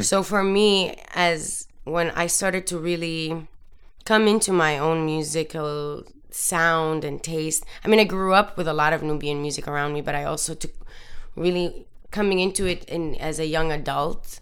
[0.00, 3.46] So for me, as when I started to really
[4.04, 7.64] come into my own musical sound and taste.
[7.84, 10.24] I mean, I grew up with a lot of Nubian music around me, but I
[10.24, 10.72] also took
[11.36, 14.40] really coming into it in as a young adult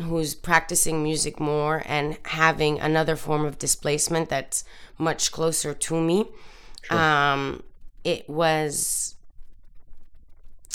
[0.00, 4.64] who's practicing music more and having another form of displacement that's
[4.98, 6.26] much closer to me.
[6.90, 7.62] Um,
[8.02, 9.13] it was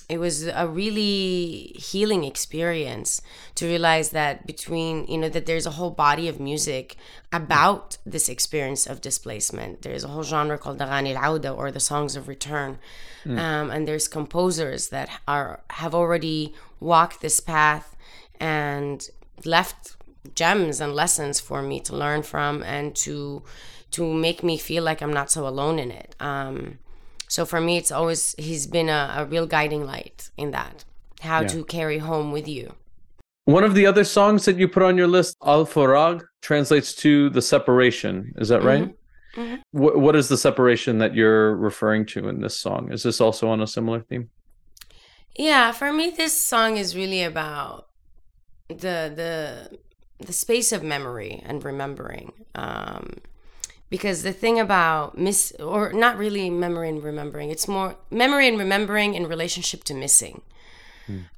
[0.10, 3.22] it was a really healing experience
[3.56, 6.96] to realize that between you know that there's a whole body of music
[7.32, 9.84] about this experience of displacement.
[9.84, 12.80] There's a whole genre called Aghani al or the songs of return.
[13.26, 17.96] Um, and there's composers that are have already walked this path
[18.40, 19.08] and
[19.46, 19.96] left
[20.36, 23.44] gems and lessons for me to learn from and to
[23.92, 26.16] to make me feel like I'm not so alone in it.
[26.20, 26.80] Um,
[27.30, 30.84] so for me, it's always he's been a, a real guiding light in that
[31.22, 31.48] how Yeah.
[31.54, 32.74] to carry home with you.
[33.46, 37.42] One of the other songs that you put on your list, Alforag, translates to the
[37.42, 38.34] separation.
[38.38, 38.94] Is that right?
[39.72, 42.92] Wh- what is the separation that you're referring to in this song?
[42.92, 44.30] Is this also on a similar theme?
[45.36, 47.88] Yeah, for me, this song is really about
[48.68, 49.78] the the
[50.26, 52.34] the space of memory and remembering.
[52.56, 53.04] Um,
[53.90, 58.58] because the thing about miss or not really memory and remembering, it's more memory and
[58.58, 60.42] remembering in relationship to missing.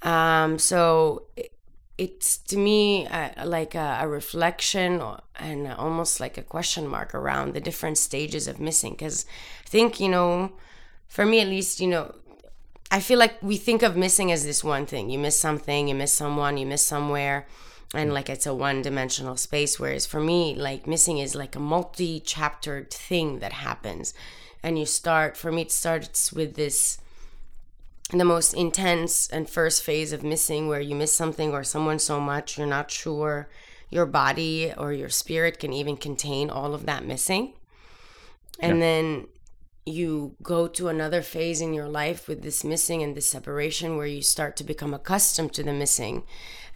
[0.01, 1.53] Um, so it,
[1.97, 7.13] it's to me uh, like a, a reflection or, and almost like a question mark
[7.13, 8.93] around the different stages of missing.
[8.93, 9.25] Because
[9.65, 10.51] I think you know,
[11.07, 12.13] for me at least, you know,
[12.89, 15.09] I feel like we think of missing as this one thing.
[15.09, 17.47] You miss something, you miss someone, you miss somewhere,
[17.93, 19.79] and like it's a one dimensional space.
[19.79, 24.13] Whereas for me, like missing is like a multi chaptered thing that happens.
[24.63, 26.99] And you start, for me, it starts with this
[28.11, 32.19] the most intense and first phase of missing where you miss something or someone so
[32.19, 33.47] much you're not sure
[33.89, 37.53] your body or your spirit can even contain all of that missing.
[38.59, 39.27] And then
[39.85, 44.05] you go to another phase in your life with this missing and this separation where
[44.05, 46.23] you start to become accustomed to the missing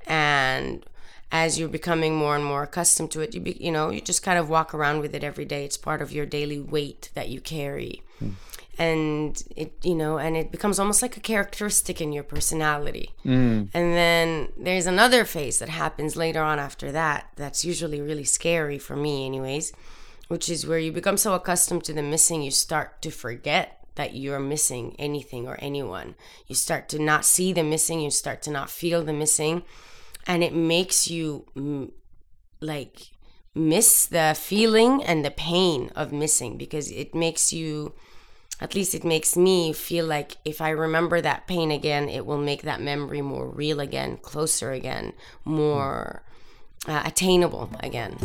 [0.08, 0.86] and
[1.32, 4.24] as you're becoming more and more accustomed to it you be, you know you just
[4.24, 5.66] kind of walk around with it every day.
[5.66, 8.02] It's part of your daily weight that you carry.
[8.20, 8.32] Hmm.
[8.78, 13.12] And it you know and it becomes almost like a characteristic in your personality.
[13.24, 13.64] Hmm.
[13.74, 18.78] And then there's another phase that happens later on after that that's usually really scary
[18.78, 19.74] for me anyways
[20.28, 24.16] which is where you become so accustomed to the missing you start to forget that
[24.16, 26.16] you're missing anything or anyone.
[26.48, 29.64] You start to not see the missing you start to not feel the missing
[30.28, 31.46] and it makes you
[32.60, 33.12] like
[33.54, 37.94] miss the feeling and the pain of missing because it makes you
[38.62, 42.38] at least it makes me feel like if I remember that pain again, it will
[42.38, 45.12] make that memory more real again, closer again,
[45.44, 46.24] more
[46.88, 48.18] uh, attainable again.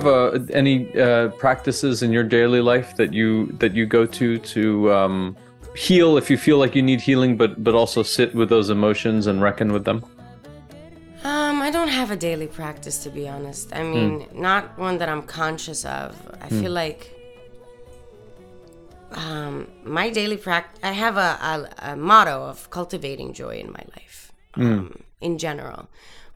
[0.00, 4.38] Have a any uh, practices in your daily life that you that you go to
[4.38, 5.36] to um,
[5.76, 9.26] heal if you feel like you need healing, but but also sit with those emotions
[9.26, 10.04] and reckon with them?
[11.22, 13.74] Um, I don't have a daily practice to be honest.
[13.74, 16.16] I mean, not one that I'm conscious of.
[16.40, 17.14] I feel like
[19.12, 20.80] um, my daily practice.
[20.82, 25.88] I have a, a, a motto of cultivating joy in my life, um, in general,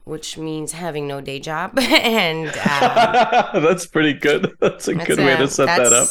[0.05, 2.47] which means having no day job and.
[2.47, 2.53] Um,
[3.63, 4.55] That's pretty good.
[4.59, 6.07] That's a That's good way to set that up.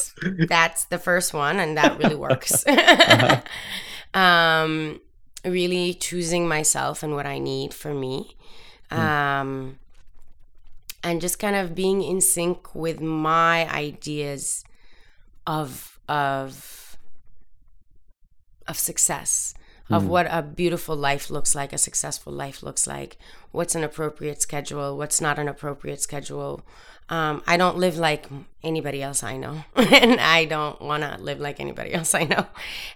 [0.48, 2.64] that's- the first one, and that really works.
[4.14, 5.00] um,
[5.44, 8.36] really choosing myself and what I need for me.
[8.90, 9.78] Um,
[11.02, 14.64] and just kind of being in sync with my ideas
[15.46, 16.96] of of
[18.66, 19.54] of success
[19.90, 23.18] of what a beautiful life looks like a successful life looks like
[23.52, 26.62] what's an appropriate schedule what's not an appropriate schedule.
[27.10, 28.26] Um, i don't live like
[28.62, 32.46] anybody else i know and i don't want to live like anybody else i know.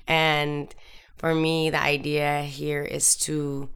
[0.07, 0.75] And
[1.17, 3.69] for me the idea here is to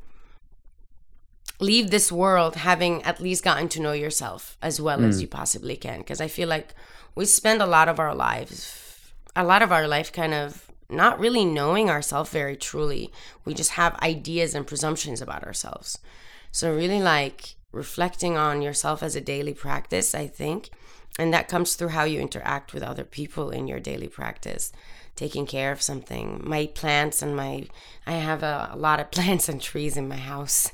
[1.61, 5.77] leave this world having at least gotten to know yourself as well as you possibly
[5.77, 6.75] can because i feel like
[7.15, 11.19] we spend a lot of our lives a lot of our life kind of not
[11.19, 13.13] really knowing ourselves very truly.
[13.45, 15.99] We just have ideas and presumptions about ourselves.
[16.51, 20.71] So really like reflecting on yourself as a daily practice i think
[21.19, 24.73] and that comes through how you interact with other people in your daily practice
[25.15, 26.41] taking care of something.
[26.43, 27.67] My plants and my
[28.07, 30.71] i have a, a lot of plants and trees in my house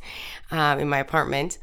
[0.50, 1.58] um, in my apartment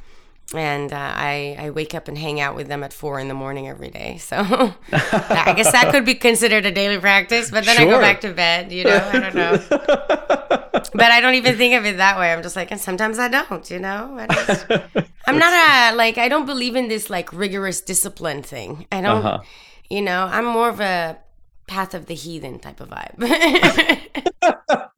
[0.54, 3.34] and uh, I, I wake up and hang out with them at four in the
[3.34, 4.18] morning every day.
[4.18, 4.38] So
[4.92, 8.34] I guess that could be considered a daily practice, but then I go back to
[8.34, 9.58] bed, you know, I don't know.
[10.94, 12.32] but I don't even think of it that way.
[12.32, 14.16] I'm just like, and sometimes I don't, you know.
[14.20, 14.66] I just,
[15.26, 18.86] I'm not a like I don't believe in this like rigorous discipline thing.
[18.92, 19.42] I don't, Uh-huh.
[19.90, 20.30] you know.
[20.32, 21.18] I'm more of a
[21.68, 23.18] path of the heathen type of vibe.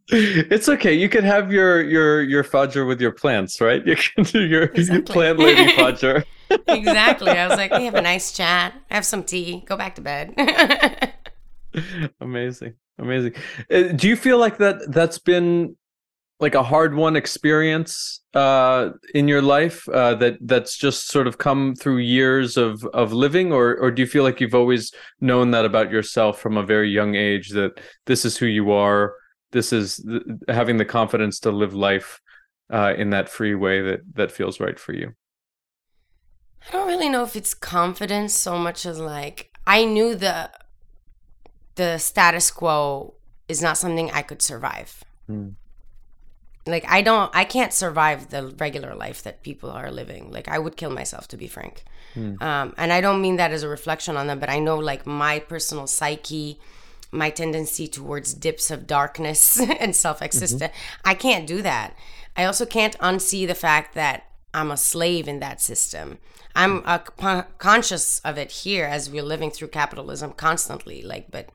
[0.09, 0.93] It's okay.
[0.93, 3.85] You can have your your your fudger with your plants, right?
[3.85, 5.13] You can do your, your Exactly.
[5.13, 6.23] plant lady fudger.
[6.67, 7.31] exactly.
[7.31, 10.33] I was like, we have a nice chat, have some tea, go back to bed.
[12.21, 13.33] amazing, amazing.
[13.71, 15.75] Uh, do you feel like that that's been
[16.39, 21.37] like a hard won experience uh, in your life uh, that that's just sort of
[21.39, 25.51] come through years of of living, or or do you feel like you've always known
[25.51, 29.15] that about yourself from a very young age that this is who you are,
[29.51, 32.21] this is th- having the confidence to live life
[32.71, 35.13] uh, in that free way that that feels right for you.
[36.67, 40.49] I don't really know if it's confidence so much as like I knew the
[41.75, 43.13] the status quo
[43.47, 45.03] is not something I could survive.
[45.27, 45.49] Hmm.
[46.65, 50.31] Like I don't I can't survive the regular life that people are living.
[50.31, 51.83] Like I would kill myself to be frank.
[52.41, 55.05] Um, and I don't mean that as a reflection on them, but I know like
[55.05, 56.59] my personal psyche,
[57.11, 60.73] my tendency towards dips of darkness and self-existence.
[61.05, 61.95] I can't do that.
[62.35, 66.19] I also can't unsee the fact that I'm a slave in that system.
[66.55, 71.01] I'm uh, con- conscious of it here as we're living through capitalism constantly.
[71.01, 71.49] Like, but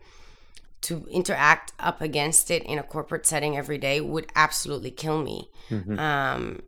[0.82, 5.50] to interact up against it in a corporate setting every day would absolutely kill me.
[5.98, 6.62] Um,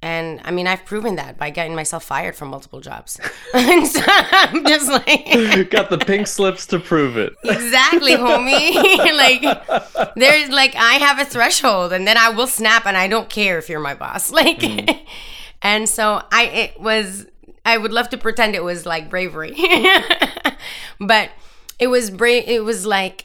[0.00, 3.18] and I mean, I've proven that by getting myself fired from multiple jobs.
[3.54, 7.34] and so I'm just like, Got the pink slips to prove it.
[7.42, 8.74] exactly, homie.
[9.96, 13.28] like, there's like, I have a threshold, and then I will snap, and I don't
[13.28, 14.30] care if you're my boss.
[14.38, 14.84] Like, hmm.
[15.62, 17.26] and so I, it was,
[17.66, 19.56] I would love to pretend it was like bravery,
[21.00, 21.30] but
[21.80, 22.44] it was brave.
[22.46, 23.24] It was like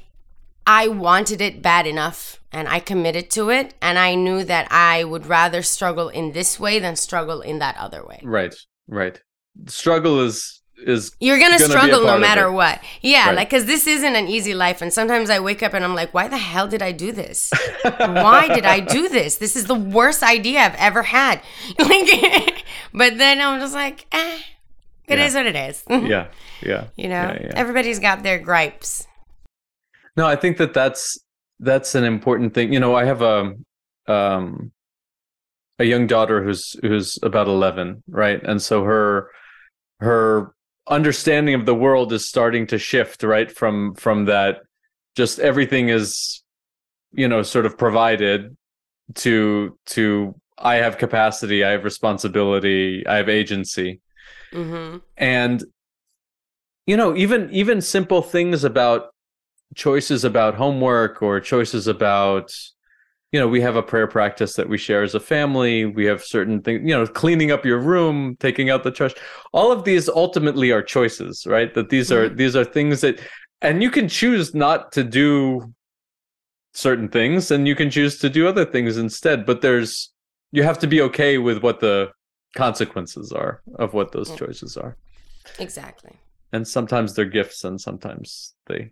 [0.66, 3.74] I wanted it bad enough and I committed to it.
[3.82, 7.76] And I knew that I would rather struggle in this way than struggle in that
[7.78, 8.20] other way.
[8.24, 8.55] Right,
[8.88, 9.22] right.
[9.68, 12.82] Struggle is is You're gonna, Gonna struggle no matter what.
[13.01, 13.36] Yeah, Right.
[13.38, 14.82] like, cause this isn't an easy life.
[14.82, 17.51] And sometimes I wake up and I'm like, why the hell did I do this?
[17.84, 19.38] why did I do this?
[19.38, 21.41] This is the worst idea I've ever had.
[21.80, 24.39] Like, but then I'm just like, eh,
[25.07, 25.39] it is Yeah.
[25.39, 25.84] what it is.
[25.89, 26.28] yeah,
[26.61, 26.86] yeah.
[26.97, 27.51] you know, yeah, yeah.
[27.55, 29.07] everybody's got their gripes.
[30.16, 31.18] No, I think that that's
[31.59, 32.74] that's an important thing.
[32.74, 33.53] You know, I have a
[34.07, 34.72] um
[35.80, 38.41] a young daughter who's who's about 11, right?
[38.43, 39.30] And so her
[39.99, 40.53] her
[40.89, 43.51] understanding of the world is starting to shift, right?
[43.51, 44.61] From from that
[45.16, 46.43] just everything is
[47.14, 48.55] you know sort of provided
[49.16, 54.01] to to I have capacity, I have responsibility, I have agency
[54.53, 55.64] hmm and
[56.86, 59.12] you know even even simple things about
[59.76, 62.53] choices about homework or choices about
[63.32, 65.86] you know we have a prayer practice that we share as a family.
[65.86, 69.14] We have certain things you know cleaning up your room taking out the trash.
[69.53, 71.74] All of these ultimately are choices right?
[71.74, 73.20] That these are these are things that
[73.61, 75.74] and you can choose not to do
[76.74, 80.11] certain things and you can choose to do other things instead but there's
[80.51, 82.09] you have to be okay with what the
[82.55, 84.38] consequences are of what those Mm.
[84.38, 84.95] choices are.
[85.59, 86.11] Exactly.
[86.51, 88.91] and sometimes they're gifts and sometimes they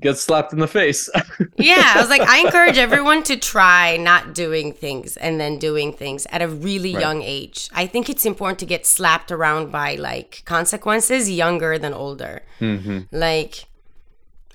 [0.00, 1.08] get slapped in the face
[1.56, 5.92] Yeah, I was like, I encourage everyone to try not doing things and then doing
[5.92, 7.00] things at a really Right.
[7.02, 7.68] young age.
[7.72, 12.42] I think it's important to get slapped around by like consequences younger than older.
[12.58, 13.64] hmm Like,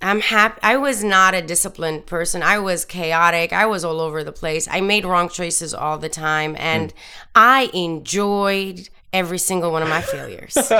[0.01, 0.59] I'm happy.
[0.61, 2.43] I was not a disciplined person.
[2.43, 3.53] I was chaotic.
[3.53, 4.67] I was all over the place.
[4.69, 6.55] I made wrong choices all the time.
[6.59, 6.93] And
[7.33, 10.57] I enjoyed every single one of my failures.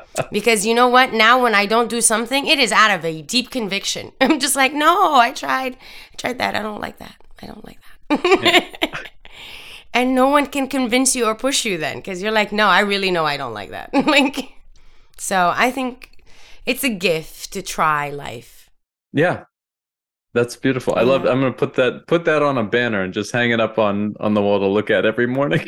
[0.30, 1.12] because you know what?
[1.12, 4.12] Now when I don't do something, it is out of a deep conviction.
[4.20, 5.74] I'm just like, no, I tried.
[6.12, 6.54] I tried that.
[6.54, 7.16] I don't like that.
[7.42, 7.78] I don't like
[8.08, 9.10] that.
[9.94, 12.80] and no one can convince you or push you then because you're like, no, I
[12.80, 13.92] really know I don't like that.
[13.94, 14.52] like,
[15.16, 16.24] so I think
[16.66, 18.70] it's a gift to try life.
[19.12, 19.44] Yeah.
[20.34, 20.94] That's beautiful.
[20.96, 23.50] I love I'm going to put that put that on a banner and just hang
[23.50, 25.66] it up on on the wall to look at every morning.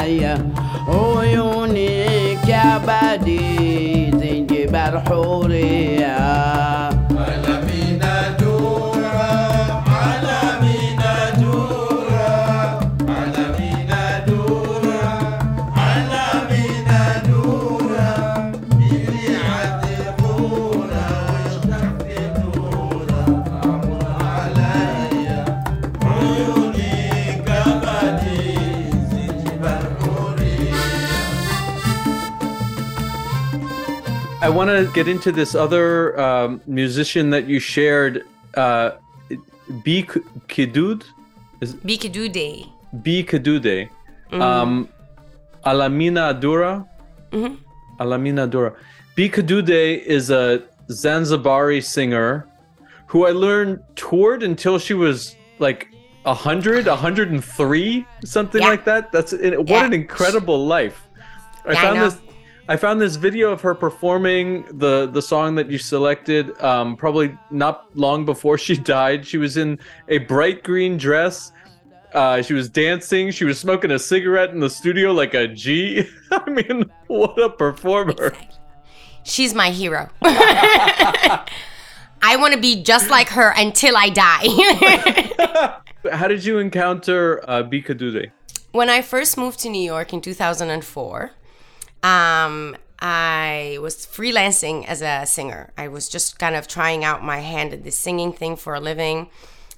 [0.00, 0.52] عيني
[0.88, 6.49] عيوني كبدي زي جبال حورية.
[34.50, 38.90] I want to get into this other um, musician that you shared, uh,
[39.68, 40.02] Bi
[40.48, 41.04] Kidude,
[41.62, 42.68] Bikadude.
[42.92, 43.88] Bi Kidude,
[44.32, 44.88] um,
[45.64, 46.84] Alaminadura.
[48.00, 48.72] Alamina Dura.
[49.16, 52.48] Bi Kidude is a Zanzibari singer
[53.06, 55.86] who I learned toured until she was like
[56.24, 58.68] 100, 103, something Yeah.
[58.68, 59.12] like that.
[59.12, 59.84] That's what Yeah.
[59.84, 61.06] an incredible life.
[61.64, 62.08] I Yeah, found know.
[62.10, 62.18] this
[62.70, 67.36] I found this video of her performing the the song that you selected um, probably
[67.50, 69.26] not long before she died.
[69.26, 71.50] She was in a bright green dress.
[72.14, 73.32] Uh, she was dancing.
[73.32, 76.08] She was smoking a cigarette in the studio like a G.
[76.30, 78.36] I mean, what a performer!
[79.24, 80.08] She's my hero.
[80.22, 81.46] I
[82.36, 85.80] want to be just like her until I die.
[86.12, 88.30] How did you encounter uh, Bi Kidude?
[88.72, 91.32] when I first moved to New York in 2004,
[92.02, 95.72] um, I was freelancing as a singer.
[95.76, 98.80] I was just kind of trying out my hand at this singing thing for a
[98.80, 99.30] living.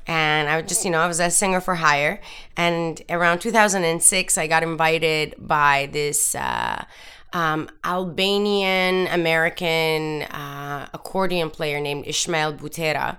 [0.06, 2.20] And I was just, you know, I was a singer for hire.
[2.56, 6.84] And around 2006, I got invited by this uh,
[7.32, 13.18] um, Albanian American uh, accordion player named Ismail Butera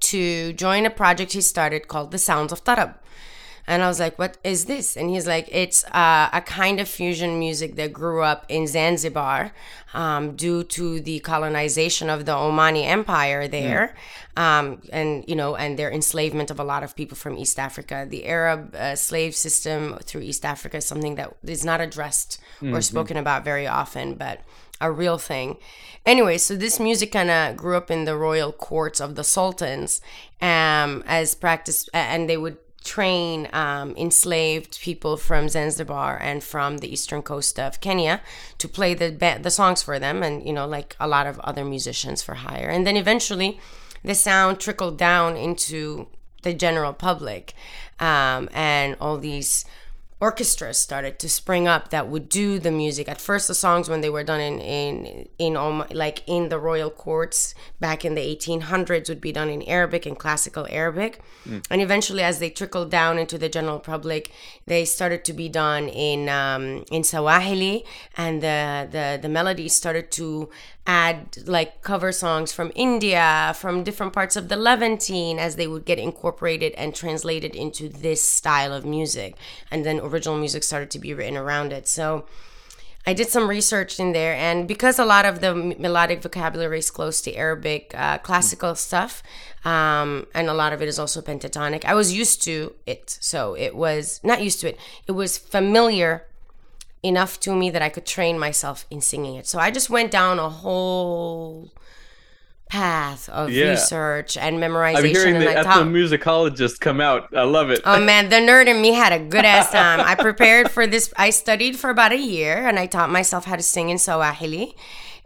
[0.00, 2.94] to join a project he started called The Sounds of Tarab.
[3.66, 4.96] And I was like, what is this?
[4.96, 9.52] And he's like, it's uh, a kind of fusion music that grew up in Zanzibar
[9.92, 13.94] um, due to the colonization of the Omani Empire there.
[14.36, 18.06] Um, and, you know, and their enslavement of a lot of people from East Africa.
[18.08, 22.38] The Arab uh, slave system through East Africa is something that is not addressed
[22.74, 24.40] or spoken about very often, but
[24.80, 25.56] a real thing.
[26.04, 30.00] Anyway, so this music kind of grew up in the royal courts of the sultans
[30.40, 36.90] um, as practice, and they would train um, enslaved people from Zanzibar and from the
[36.90, 38.20] eastern coast of Kenya
[38.58, 41.40] to play the ba- the songs for them, and you know, like a lot of
[41.40, 42.70] other musicians for hire.
[42.70, 43.58] And then eventually,
[44.04, 46.06] the sound trickled down into
[46.42, 47.54] the general public,
[47.98, 49.64] um, and all these
[50.18, 53.08] orchestras started to spring up that would do the music.
[53.08, 56.58] At first, the songs when they were done in in in Om- like in the
[56.58, 61.20] royal courts back in the 1800s would be done in Arabic and classical Arabic,
[61.70, 64.30] and eventually, as they trickled down into the general public,
[64.66, 67.84] they started to be done in um, in Swahili,
[68.16, 70.48] and the the the melodies started to
[70.86, 75.84] add like cover songs from India, from different parts of the Levantine, as they would
[75.84, 79.36] get incorporated and translated into this style of music.
[79.70, 81.88] And then original music started to be written around it.
[81.88, 82.26] So
[83.08, 86.90] I did some research in there, and because a lot of the melodic vocabulary is
[86.90, 89.22] close to Arabic uh, classical stuff,
[89.64, 93.16] um, and a lot of it is also pentatonic, I was used to it.
[93.20, 96.26] So it was not used to it, it was familiar
[97.06, 99.46] enough to me that I could train myself in singing it.
[99.46, 101.72] So I just went down a whole
[102.68, 103.70] path of Yeah.
[103.70, 104.96] research and memorization.
[104.96, 107.28] I'm hearing the ethnomusicologist come out.
[107.36, 107.80] I love it.
[107.84, 110.00] Oh man, the nerd in me had a good ass time.
[110.00, 111.12] I prepared for this.
[111.16, 114.74] I studied for about a year and I taught myself how to sing in Swahili.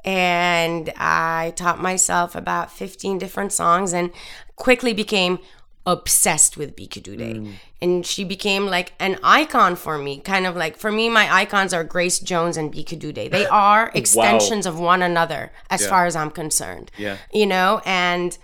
[0.04, 4.10] And I taught myself about 15 different songs and
[4.56, 5.38] quickly became
[5.86, 7.36] obsessed with Bi Kidude.
[7.36, 7.52] Mm.
[7.80, 10.20] And she became like an icon for me.
[10.20, 13.30] Kind of like, for me, my icons are Grace Jones and Bi Kidude.
[13.30, 16.90] They are extensions of one another as far as I'm concerned.
[16.96, 17.16] Yeah.
[17.32, 18.36] You know, and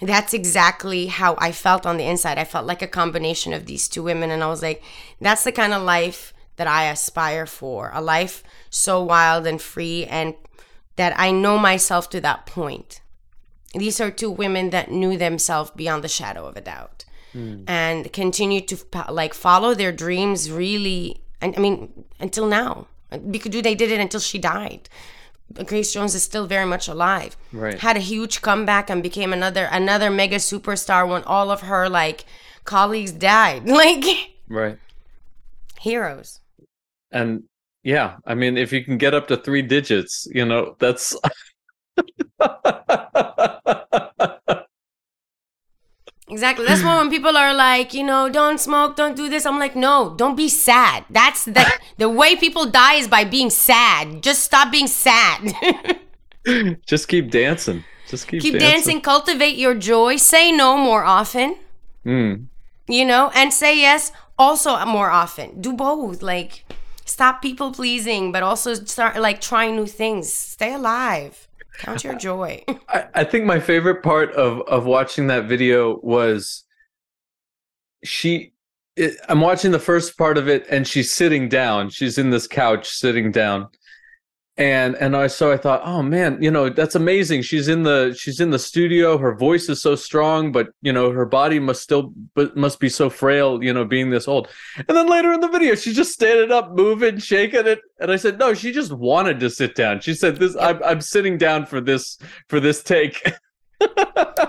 [0.00, 2.38] that's exactly how I felt on the inside.
[2.38, 4.30] I felt like a combination of these two women.
[4.30, 4.82] And I was like,
[5.20, 10.04] that's the kind of life that I aspire for a life so wild and free,
[10.04, 10.34] and
[10.96, 13.00] that I know myself to that point.
[13.74, 17.62] These are two women that knew themselves beyond the shadow of a doubt hmm.
[17.68, 18.76] and continue to
[19.08, 21.22] like follow their dreams really.
[21.40, 22.88] And I mean, until now,
[23.30, 24.88] because they did it until she died.
[25.66, 27.36] Grace Jones is still very much alive.
[27.52, 27.78] Right.
[27.78, 32.24] Had a huge comeback and became another another mega superstar when all of her like
[32.64, 33.62] colleagues died.
[33.68, 34.04] Like
[34.48, 34.78] right.
[35.80, 36.40] heroes.
[37.10, 37.44] And
[37.82, 41.16] yeah, I mean, if you can get up to three digits, you know, that's.
[46.30, 46.64] Exactly.
[46.66, 49.44] That's why when people are like, you know, don't smoke, don't do this.
[49.46, 51.04] I'm like, no, don't be sad.
[51.10, 51.64] That's the
[51.98, 54.22] the way people die is by being sad.
[54.22, 55.52] Just stop being sad.
[56.86, 57.84] Just keep dancing.
[58.08, 61.56] Just keep, Keep dancing, cultivate your joy, say no more often,
[62.04, 62.46] Mm.
[62.88, 65.60] you know, and say yes also more often.
[65.60, 66.22] Do both.
[66.22, 66.64] Like
[67.04, 70.32] stop people pleasing, but also start like trying new things.
[70.32, 71.46] Stay alive.
[71.80, 72.62] Count your joy.
[72.88, 76.64] I, I think my favorite part of of watching that video was
[78.04, 78.52] she
[78.96, 82.46] it, i'm watching the first part of it and she's sitting down she's in this
[82.46, 83.68] couch sitting down
[84.60, 87.40] and and i so i thought oh man you know that's amazing.
[87.40, 89.16] She's in the she's in the studio.
[89.16, 92.90] Her voice is so strong but you know her body must still but must be
[92.90, 94.48] so frail you know being this old.
[94.76, 97.80] And then later in the video she's just standing up moving shaking it.
[98.00, 100.00] And i said no she just wanted to sit down.
[100.00, 103.16] She said this i'm, I'm sitting down for this for this take.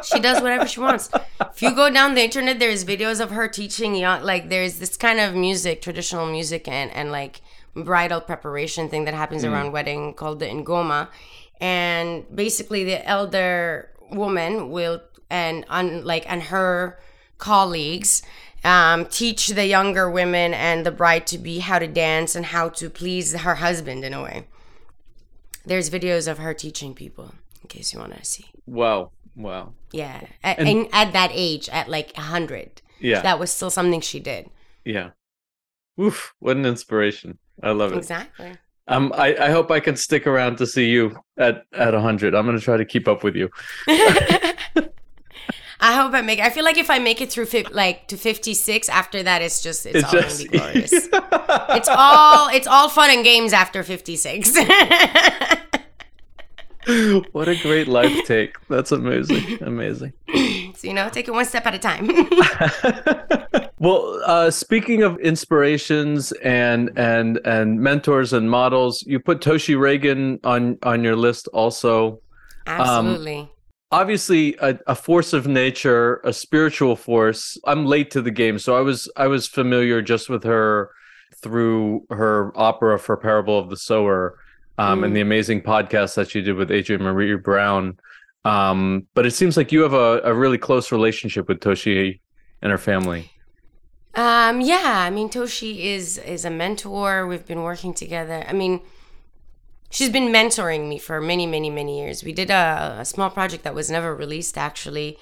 [0.03, 1.09] She does whatever she wants.
[1.39, 4.97] If you go down the internet, there's videos of her teaching young, like there's this
[4.97, 7.41] kind of music, traditional music, and and like
[7.75, 11.07] bridal preparation thing that happens around wedding called the ingoma,
[11.59, 16.99] and basically the elder woman will and on like and her
[17.37, 18.21] colleagues
[18.63, 22.69] um, teach the younger women and the bride to be how to dance and how
[22.69, 24.45] to please her husband in a way.
[25.65, 28.45] There's videos of her teaching people in case you want to see.
[28.65, 33.51] wow wow Yeah, at, and, at that age, at like a hundred, yeah that was
[33.51, 34.49] still something she did.
[34.83, 35.11] Yeah.
[35.99, 37.37] Oof, what an inspiration.
[37.63, 37.97] I love it.
[37.97, 38.51] Exactly.
[38.87, 42.35] Um I, I hope I can stick around to see you at at 100.
[42.35, 43.49] I'm going to try to keep up with you.
[45.83, 46.39] I hope I make.
[46.39, 49.41] I feel like if I make it through fif- like to fifty six, after that,
[49.41, 50.91] it's just it's, It's all just gonna be glorious.
[50.93, 54.55] it's all it's all fun and games after fifty six.
[57.31, 58.57] what a great life take.
[58.67, 59.57] That's amazing.
[59.61, 60.13] Amazing.
[60.75, 62.11] so you know, take it one step at a time.
[63.79, 70.39] Well, uh speaking of inspirations and and and mentors and models, you put Toshi Reagon
[70.45, 72.21] on on your list also.
[72.67, 73.49] Absolutely.
[73.91, 78.77] obviously a, a force of nature a spiritual force i'm late to the game so
[78.77, 80.91] i was i was familiar just with her
[81.41, 84.37] through her opera for parable of the sower
[84.77, 87.97] um, and the amazing podcast that she did with adrienne maree brown
[88.45, 92.19] um, but it seems like you have a, a really close relationship with toshi
[92.61, 93.29] and her family
[94.13, 97.25] Um, yeah, I mean Toshi is is a mentor.
[97.27, 98.43] We've been working together.
[98.47, 98.81] I mean,
[99.89, 102.23] she's been mentoring me for many, many, many years.
[102.23, 105.17] We did a, a small project that was never released actually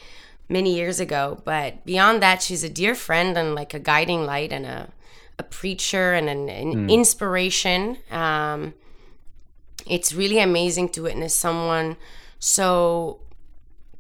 [0.47, 1.41] many years ago.
[1.45, 4.89] But beyond that, she's a dear friend and like a guiding light and a
[5.37, 7.97] a preacher and an, an inspiration.
[8.11, 8.73] Um,
[9.87, 11.95] it's really amazing to witness someone
[12.39, 13.21] so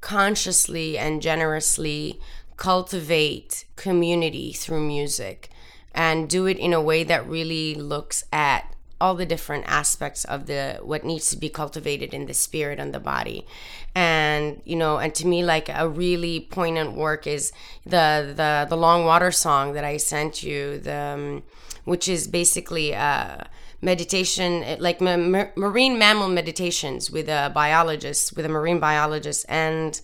[0.01, 2.19] consciously and generously
[2.59, 5.49] cultivate community through music
[5.95, 10.45] and do it in a way that really looks at all the different aspects of
[10.45, 13.47] the what needs to be cultivated in the spirit and the body.
[13.95, 17.53] And you know and to me like a really poignant work is
[17.85, 21.43] the the the long water song that i sent you the um,
[21.85, 23.37] which is basically uh
[23.81, 30.01] meditation like ma- ma- marine mammal meditations with a biologist with a marine biologist and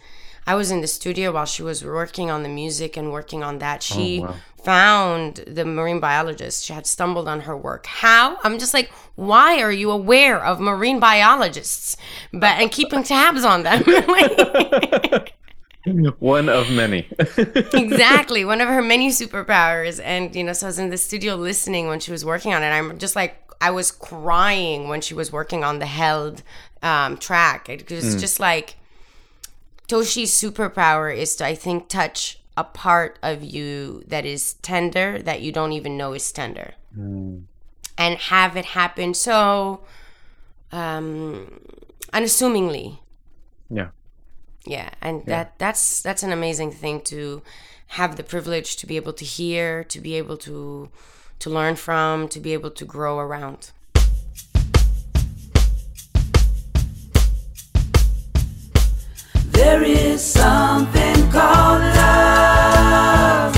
[0.47, 3.59] I was in the studio while she was working on the music and working on
[3.59, 3.81] that.
[3.81, 4.35] She wow.
[4.63, 6.65] found the marine biologist.
[6.65, 7.87] She had stumbled on her work.
[7.87, 8.37] How?
[8.43, 11.97] I'm just like, why are you aware of marine biologists,
[12.31, 13.83] but and keeping tabs on them?
[16.19, 17.07] One of many.
[17.73, 21.35] exactly one of her many superpowers and you know so i was in the studio
[21.35, 25.13] listening when she was working on it i'm just like i was crying when she
[25.13, 26.41] was working on the held
[26.81, 28.77] um, track it was just like
[29.87, 35.41] toshi's superpower is to i think touch a part of you that is tender that
[35.41, 36.73] you don't even know is tender.
[37.97, 39.81] And have it happen so
[40.71, 41.59] um
[42.13, 42.99] unassumingly.
[43.69, 43.89] Yeah.
[44.65, 47.41] yeah and that that's that's an amazing thing to
[47.87, 50.89] have the privilege to be able to hear to be able to
[51.39, 53.71] to learn from to be able to grow around
[59.55, 63.53] There is something called love.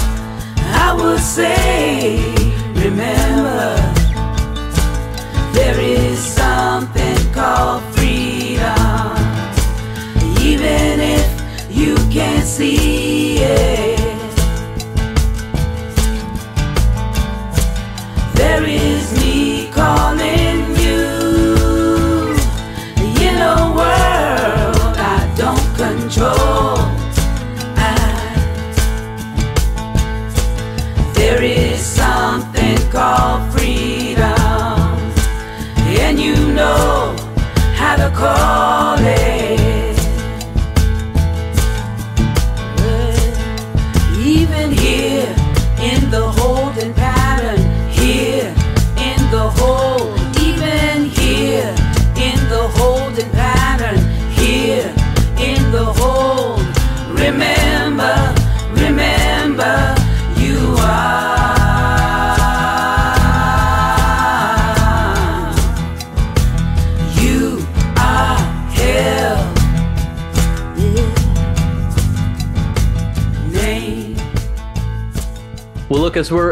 [0.85, 2.19] I would say,
[2.75, 3.75] remember.
[5.53, 9.17] There is something called freedom.
[10.39, 11.27] Even if
[11.71, 13.96] you can't see it.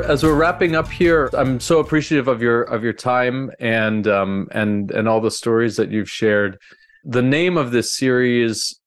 [0.05, 4.47] As we're wrapping up here, I'm so appreciative of your of your time and um
[4.51, 6.59] and and all the stories that you've shared.
[7.03, 8.79] The name of this series,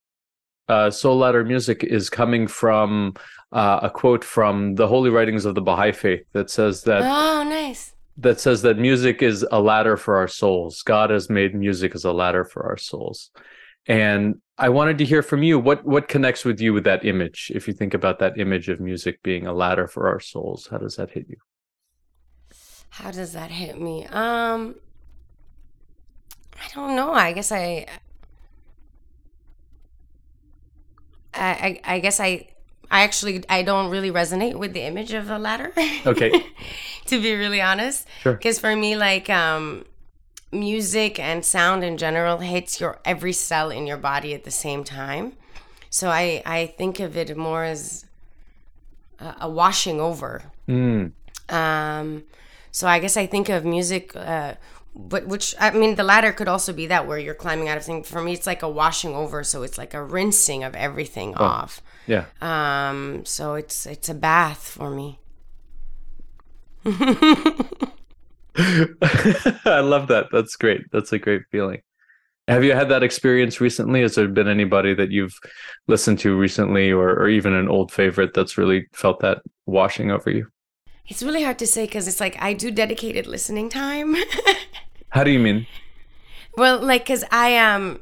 [0.68, 3.14] uh, Soul Ladder Music, is coming from
[3.52, 7.42] uh, a quote from the Holy Writings of the Baha'i Faith that says that oh
[7.44, 10.82] nice that says that music is a ladder for our souls.
[10.82, 13.30] God has made music as a ladder for our souls.
[13.86, 17.52] And I wanted to hear from you what what connects with you with that image.
[17.54, 20.78] If you think about that image of music being a ladder for our souls, how
[20.78, 21.36] does that hit you?
[22.90, 24.74] how does that hit me um
[26.56, 27.86] i don't know i guess i
[31.34, 32.48] I, I, I guess I
[32.90, 35.72] I actually I don't really resonate with the image of a ladder.
[36.06, 36.32] Okay.
[37.06, 38.08] to be really honest.
[38.22, 38.32] Sure.
[38.32, 39.84] Because for me, like um,
[40.52, 44.84] music and sound in general hits your every cell in your body at the same
[44.84, 45.32] time.
[45.90, 48.06] So I I think of it more as
[49.20, 50.42] a, a washing over.
[50.68, 51.12] Mm,
[51.48, 52.24] Um,
[52.70, 54.54] so I guess I think of music, uh,
[54.94, 57.84] but which I mean, the latter could also be that where you're climbing out of
[57.84, 58.08] things.
[58.08, 61.80] For me, it's like a washing over, so it's like a rinsing of everything off.
[62.06, 62.24] yeah.
[62.40, 65.18] Um, so it's it's a bath for me.
[69.64, 70.26] I love that.
[70.32, 70.82] That's great.
[70.90, 71.80] That's a great feeling.
[72.48, 74.00] Have you had that experience recently?
[74.00, 75.38] Has there been anybody that you've
[75.86, 80.30] listened to recently or, or even an old favorite that's really felt that washing over
[80.30, 80.46] you?
[81.06, 84.16] It's really hard to say because it's like I do dedicated listening time.
[85.10, 85.66] How do you mean?
[86.56, 88.00] Well, like, cause I am,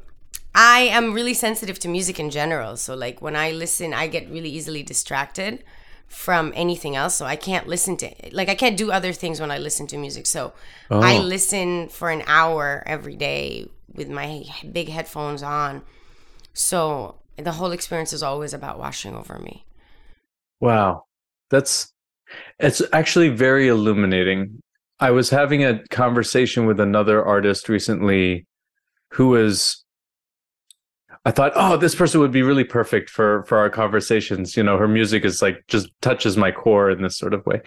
[0.55, 2.77] I am really sensitive to music in general.
[2.77, 5.63] So, like, when I listen, I get really easily distracted
[6.07, 7.15] from anything else.
[7.15, 9.97] So I can't listen to, like, I can't do other things when I listen to
[9.97, 10.25] music.
[10.25, 10.53] So
[10.89, 11.01] oh.
[11.01, 11.21] I Oh.
[11.21, 15.81] listen for an hour every day with my big headphones on.
[16.53, 19.65] So the whole experience is always about washing over me.
[20.59, 21.05] Wow.
[21.49, 21.93] That's
[22.59, 24.61] it's actually very illuminating.
[24.99, 28.47] I was having a conversation with another artist recently
[29.11, 29.85] who was
[31.27, 34.77] I thought, "Oh, this person would be really perfect for for our conversations." You know,
[34.77, 37.61] her music is like just touches my core in this sort of way.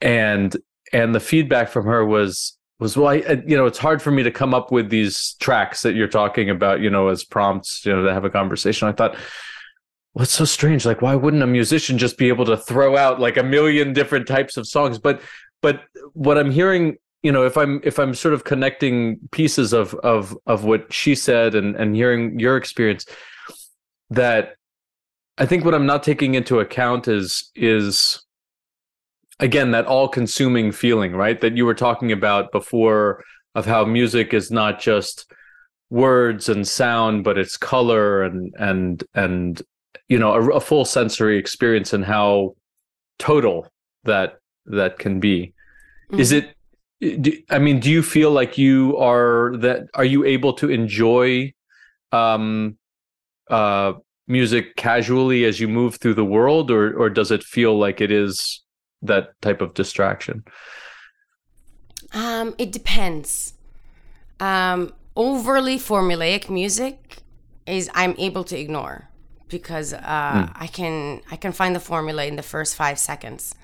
[0.00, 0.56] And
[0.90, 4.22] and the feedback from her was was well, I, you know, it's hard for me
[4.22, 7.94] to come up with these tracks that you're talking about, you know, as prompts, you
[7.94, 8.88] know, to have a conversation.
[8.88, 9.14] I thought,
[10.14, 13.36] what's so strange like why wouldn't a musician just be able to throw out like
[13.36, 15.22] a million different types of songs but
[15.62, 15.82] but
[16.14, 20.36] what i'm hearing you know if i'm if i'm sort of connecting pieces of of
[20.46, 23.06] of what she said and and hearing your experience
[24.10, 24.54] that
[25.40, 28.22] I think what I'm not taking into account is is
[29.38, 31.40] again that all-consuming feeling, right?
[31.40, 35.32] That you were talking about before of how music is not just
[35.88, 39.62] words and sound, but it's color and and and
[40.08, 42.54] you know a, a full sensory experience and how
[43.18, 43.66] total
[44.04, 45.54] that that can be.
[46.12, 46.48] Is mm-hmm.
[46.48, 46.56] it?
[47.00, 49.88] Do- I mean, do you feel like you are that?
[49.94, 51.52] Are you able to enjoy
[52.12, 52.76] um,
[53.48, 53.94] uh,
[54.26, 58.10] music casually as you move through the world, or or does it feel like it
[58.10, 58.62] is
[59.02, 60.44] that type of distraction?
[62.12, 63.54] Um, it depends.
[64.40, 67.18] Um, overly formulaic music
[67.66, 69.08] is I'm able to ignore
[69.48, 73.54] because uh, I can I can find the formula in the first five seconds,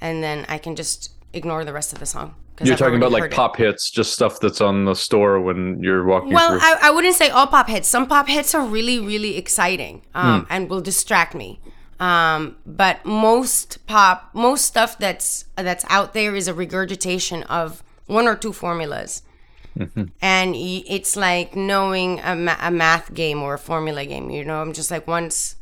[0.00, 2.34] and then I can just ignore the rest of the song.
[2.62, 3.36] You're I've talking about like heard it.
[3.36, 6.60] pop hits, just stuff that's on the store when you're walking Well, through.
[6.62, 7.88] I, I wouldn't say all pop hits.
[7.88, 11.60] Some pop hits are really, really exciting um, and will distract me.
[12.00, 18.26] Um, but most pop, most stuff that's that's out there is a regurgitation of one
[18.28, 19.22] or two formulas,
[19.78, 20.04] Mm-hmm.
[20.22, 24.30] and it's like knowing a, ma- a math game or a formula game.
[24.30, 25.56] You know, I'm just like once.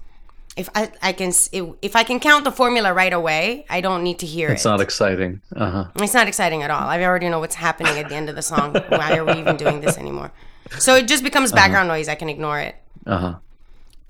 [0.55, 1.32] If I, I can
[1.80, 4.55] if I can count the formula right away, I don't need to hear it's it.
[4.57, 5.40] It's not exciting.
[5.57, 5.84] Uh huh.
[5.96, 6.88] It's not exciting at all.
[6.88, 8.74] I already know what's happening at the end of the song.
[8.88, 10.30] Why are we even doing this anymore?
[10.78, 12.09] So it just becomes background noise.
[12.09, 12.76] I can ignore it.
[13.07, 13.38] Uh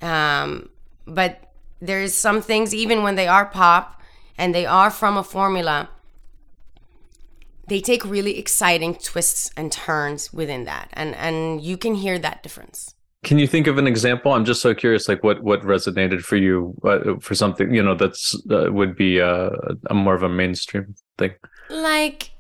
[0.03, 0.07] huh.
[0.07, 0.69] Um,
[1.07, 4.01] but there's some things, even when they are pop
[4.37, 5.91] and they are from a formula,
[7.69, 12.43] they take really exciting twists and turns within that, and and you can hear that
[12.43, 12.95] difference.
[13.25, 14.33] Can you think of an example?
[14.33, 17.95] I'm just so curious, like what what resonated for you uh, for something you know
[17.95, 19.51] that's uh, would be a,
[19.91, 21.35] a more of a mainstream thing.
[21.71, 22.33] like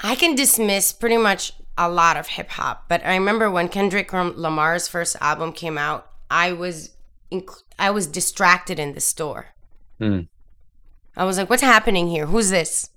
[0.00, 4.12] I can dismiss pretty much a lot of hip hop, but I remember when Kendrick
[4.12, 6.90] Lamar's first album came out, I was
[7.30, 9.54] inc- I was distracted in the store.
[9.98, 10.22] Hmm.
[11.16, 12.26] I was like, "What's happening here?
[12.26, 12.90] Who's this?"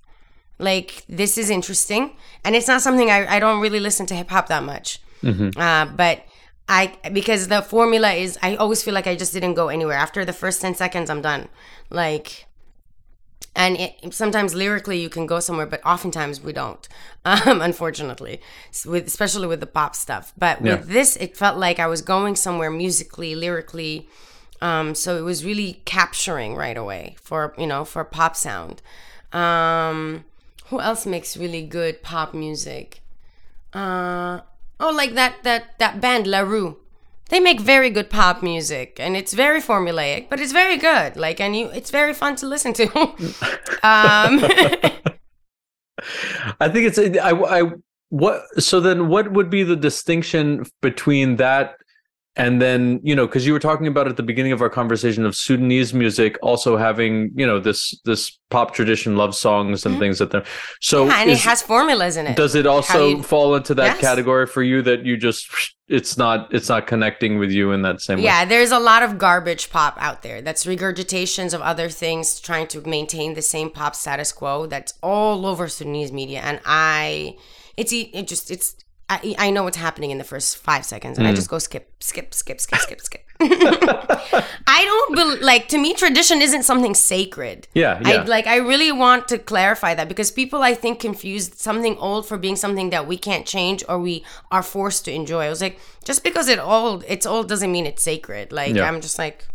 [0.58, 4.30] Like, this is interesting, and it's not something I I don't really listen to hip
[4.30, 5.00] hop that much,
[5.56, 6.24] uh, but.
[6.70, 9.96] I because the formula is I always feel like I just didn't go anywhere.
[9.96, 11.48] After the first 10 seconds I'm done.
[11.88, 12.44] Like
[13.56, 16.86] and it, sometimes lyrically you can go somewhere but oftentimes we don't
[17.24, 18.38] um, unfortunately
[18.84, 20.74] with especially with the pop stuff but Yeah.
[20.76, 24.06] with this it felt like i was going somewhere musically lyrically
[24.60, 28.82] um, so it was really capturing right away for you know for pop sound
[29.32, 30.24] um,
[30.70, 33.02] who else makes really good pop music?
[33.72, 34.40] Uh,
[34.80, 36.78] oh like that that that band La Roux
[37.28, 41.16] they make very good pop music and it's very formulaic but it's very good.
[41.16, 42.86] Like and you it's very fun to listen to.
[43.82, 44.40] Um
[46.60, 47.70] I think it's I I
[48.08, 51.76] what so then what would be the distinction between that
[52.38, 55.26] and then you know because you were talking about at the beginning of our conversation
[55.26, 60.18] of Sudanese music also having you know this this pop tradition love songs and things
[60.18, 60.44] that they're
[60.80, 61.10] so Mm-hmm.
[61.10, 63.86] yeah, and is- it has formulas in it does it also you- fall into that
[63.96, 64.00] Yes.
[64.00, 65.48] category for you that you just
[65.88, 69.02] it's not it's not connecting with you in that same way yeah there's a lot
[69.02, 73.68] of garbage pop out there that's regurgitations of other things trying to maintain the same
[73.70, 77.34] pop status quo that's all over sudanese media and i
[77.76, 78.76] it's it just it's
[79.10, 81.36] I, I know what's happening in the first five seconds and I mm.
[81.36, 83.24] just go skip, skip, skip, skip, skip, skip.
[83.40, 87.68] I don't bel like to me tradition isn't something sacred.
[87.72, 88.22] Yeah, I yeah.
[88.24, 92.36] like I really want to clarify that because people I think confuse something old for
[92.36, 95.46] being something that we can't change or we are forced to enjoy.
[95.46, 98.52] I was like, just because it old, it's old doesn't mean it's sacred.
[98.52, 98.88] Like Yeah.
[98.88, 99.46] I'm just like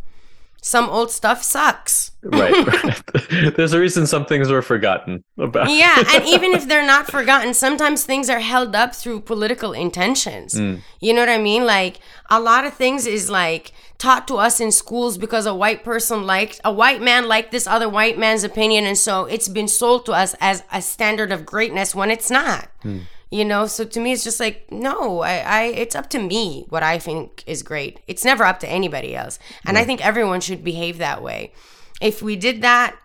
[0.63, 2.11] some old stuff sucks.
[2.23, 3.55] right, right.
[3.57, 7.53] there's a reason some things were forgotten about Yeah, and even if they're not forgotten,
[7.53, 10.53] sometimes things are held up through political intentions.
[10.53, 10.79] Mm.
[11.01, 11.65] You know what I mean?
[11.65, 11.99] Like
[12.29, 16.25] a lot of things is like taught to us in schools because a white person
[16.25, 20.05] liked a white man liked this other white man's opinion and so it's been sold
[20.05, 22.69] to us as a standard of greatness when it's not.
[22.85, 23.01] Mm.
[23.33, 26.65] You know, so to me it's just like no, I, I it's up to me
[26.69, 27.99] what I think is great.
[28.05, 29.39] It's never up to anybody else.
[29.65, 31.51] And I think everyone should behave that way.
[31.99, 32.95] If we did that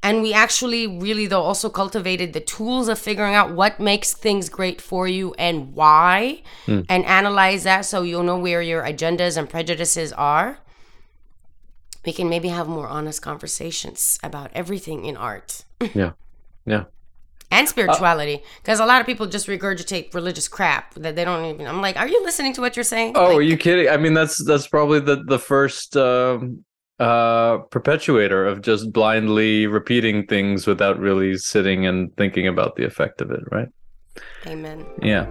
[0.00, 4.48] and we actually really though also cultivated the tools of figuring out what makes things
[4.48, 6.82] great for you and why hmm.
[6.88, 10.58] and analyze that so you'll know where your agendas and prejudices are
[12.06, 15.64] we can maybe have more honest conversations about everything in art
[15.94, 16.12] yeah
[16.66, 16.84] yeah
[17.52, 21.66] and spirituality because a lot of people just regurgitate religious crap that they don't even
[21.66, 23.88] i'm like are you listening to what you're saying Oh, Like, are you kidding?
[23.88, 26.64] I mean, that's that's probably the the first um,
[26.98, 33.20] uh, perpetuator of just blindly repeating things without really sitting and thinking about the effect
[33.20, 33.68] of it, right?
[34.46, 35.26] amen Yeah.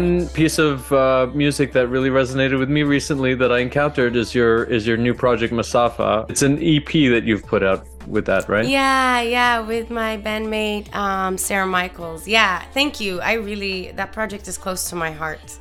[0.00, 4.34] One piece of uh, music that really resonated with me recently that I encountered is
[4.34, 6.30] your is your new project Mesafa.
[6.30, 8.66] It's an EP that you've put out with that, right?
[8.66, 12.26] Yeah, yeah, with my bandmate um, Sarah Michaels.
[12.26, 13.20] Yeah, thank you.
[13.20, 15.58] I really that project is close to my heart.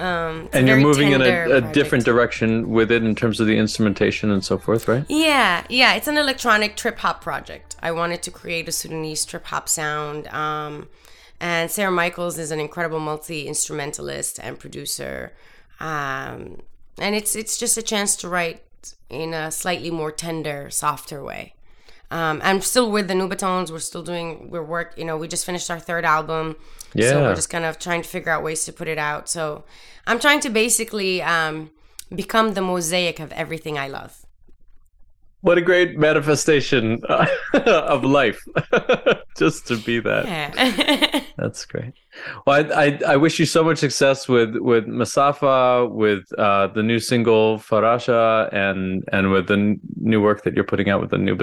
[0.00, 3.58] Um, And you're moving in a, a different direction with it in terms of the
[3.58, 5.04] instrumentation and so forth, right?
[5.08, 7.76] Yeah, yeah, it's an electronic trip hop project.
[7.80, 10.26] I wanted to create a Sudanese trip hop sound.
[10.28, 10.88] Um,
[11.40, 15.32] and Sarah Michaels is an incredible multi instrumentalist and producer.
[15.80, 16.62] Um,
[16.98, 18.62] and it's it's just a chance to write
[19.08, 21.54] in a slightly more tender, softer way.
[22.10, 23.70] Um, I'm still with the Nubatones.
[23.70, 24.94] We're still doing we're work.
[24.96, 26.56] You know, we just finished our third album.
[26.92, 27.20] So Yeah.
[27.20, 29.28] we're just kind of trying to figure out ways to put it out.
[29.28, 29.64] So
[30.06, 31.70] I'm trying to basically um,
[32.14, 34.24] become the mosaic of everything I love.
[35.40, 37.00] What a great manifestation
[37.54, 38.40] of life,
[39.38, 40.26] just to be that.
[40.26, 41.20] Yeah.
[41.38, 41.92] That's great.
[42.44, 46.82] Well, I, I I wish you so much success with with Mesafa, with uh, the
[46.82, 51.10] new single Farasha, and and with the n- new work that you're putting out with
[51.10, 51.36] the new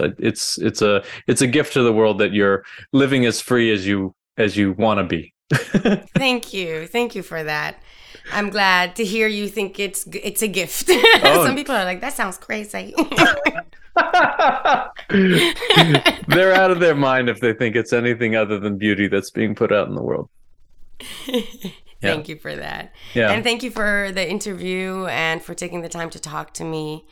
[0.00, 3.72] I- It's it's a it's a gift to the world that you're living as free
[3.72, 5.34] as you as you want to be.
[6.14, 6.86] Thank you.
[6.86, 7.82] Thank you for that.
[8.32, 10.90] I'm glad to hear you think it's it's a gift.
[11.22, 11.44] Oh.
[11.44, 12.94] Some people are like, that sounds crazy.
[16.28, 19.54] They're out of their mind if they think it's anything other than beauty that's being
[19.54, 20.28] put out in the world.
[22.00, 22.94] Thank you for that.
[23.14, 23.30] Yeah.
[23.30, 27.06] And thank you for the interview and for taking the time to talk to me.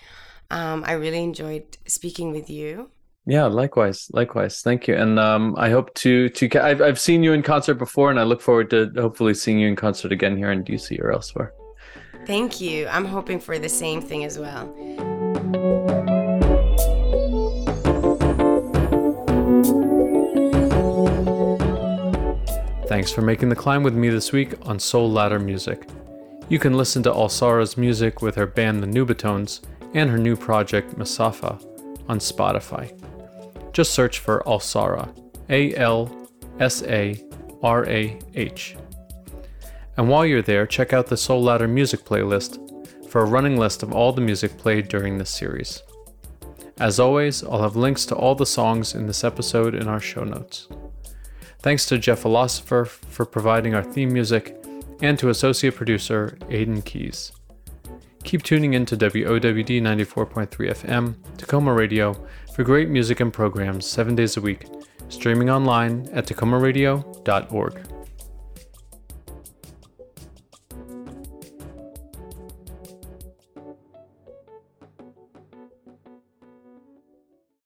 [0.51, 2.91] Um, I really enjoyed speaking with you.
[3.29, 4.63] Yeah, likewise, likewise.
[4.63, 6.65] Thank you, and um, I hope to to.
[6.65, 9.69] I've I've seen you in concert before, and I look forward to hopefully seeing you
[9.69, 11.53] in concert again here in DC or elsewhere.
[12.27, 12.89] Thank you.
[12.89, 14.65] I'm hoping for the same thing as well.
[22.87, 25.87] Thanks for making the climb with me this week on Soul Ladder Music.
[26.49, 29.61] You can listen to Alsarah's music with her band The Nubatones
[29.93, 31.63] and her new project Mesafa
[32.09, 32.91] on Spotify.
[33.79, 35.09] Just search for Alsarah,
[35.51, 37.17] A L S A
[37.63, 38.77] R A H.
[39.97, 42.59] And while you're there, check out the Soul Ladder music playlist
[43.09, 45.81] for a running list of all the music played during this series.
[46.81, 50.25] As always, I'll have links to all the songs in this episode in our show
[50.25, 50.67] notes.
[51.61, 54.57] Thanks to Jeff Philosopher for providing our theme music,
[55.03, 57.31] and to associate producer Aidan Keys.
[58.25, 62.27] Keep tuning in to WOWD 94.3 FM, Tacoma Radio,
[62.59, 64.67] for great music and programs seven days a week,
[65.09, 67.98] streaming online at tacomaradio.org.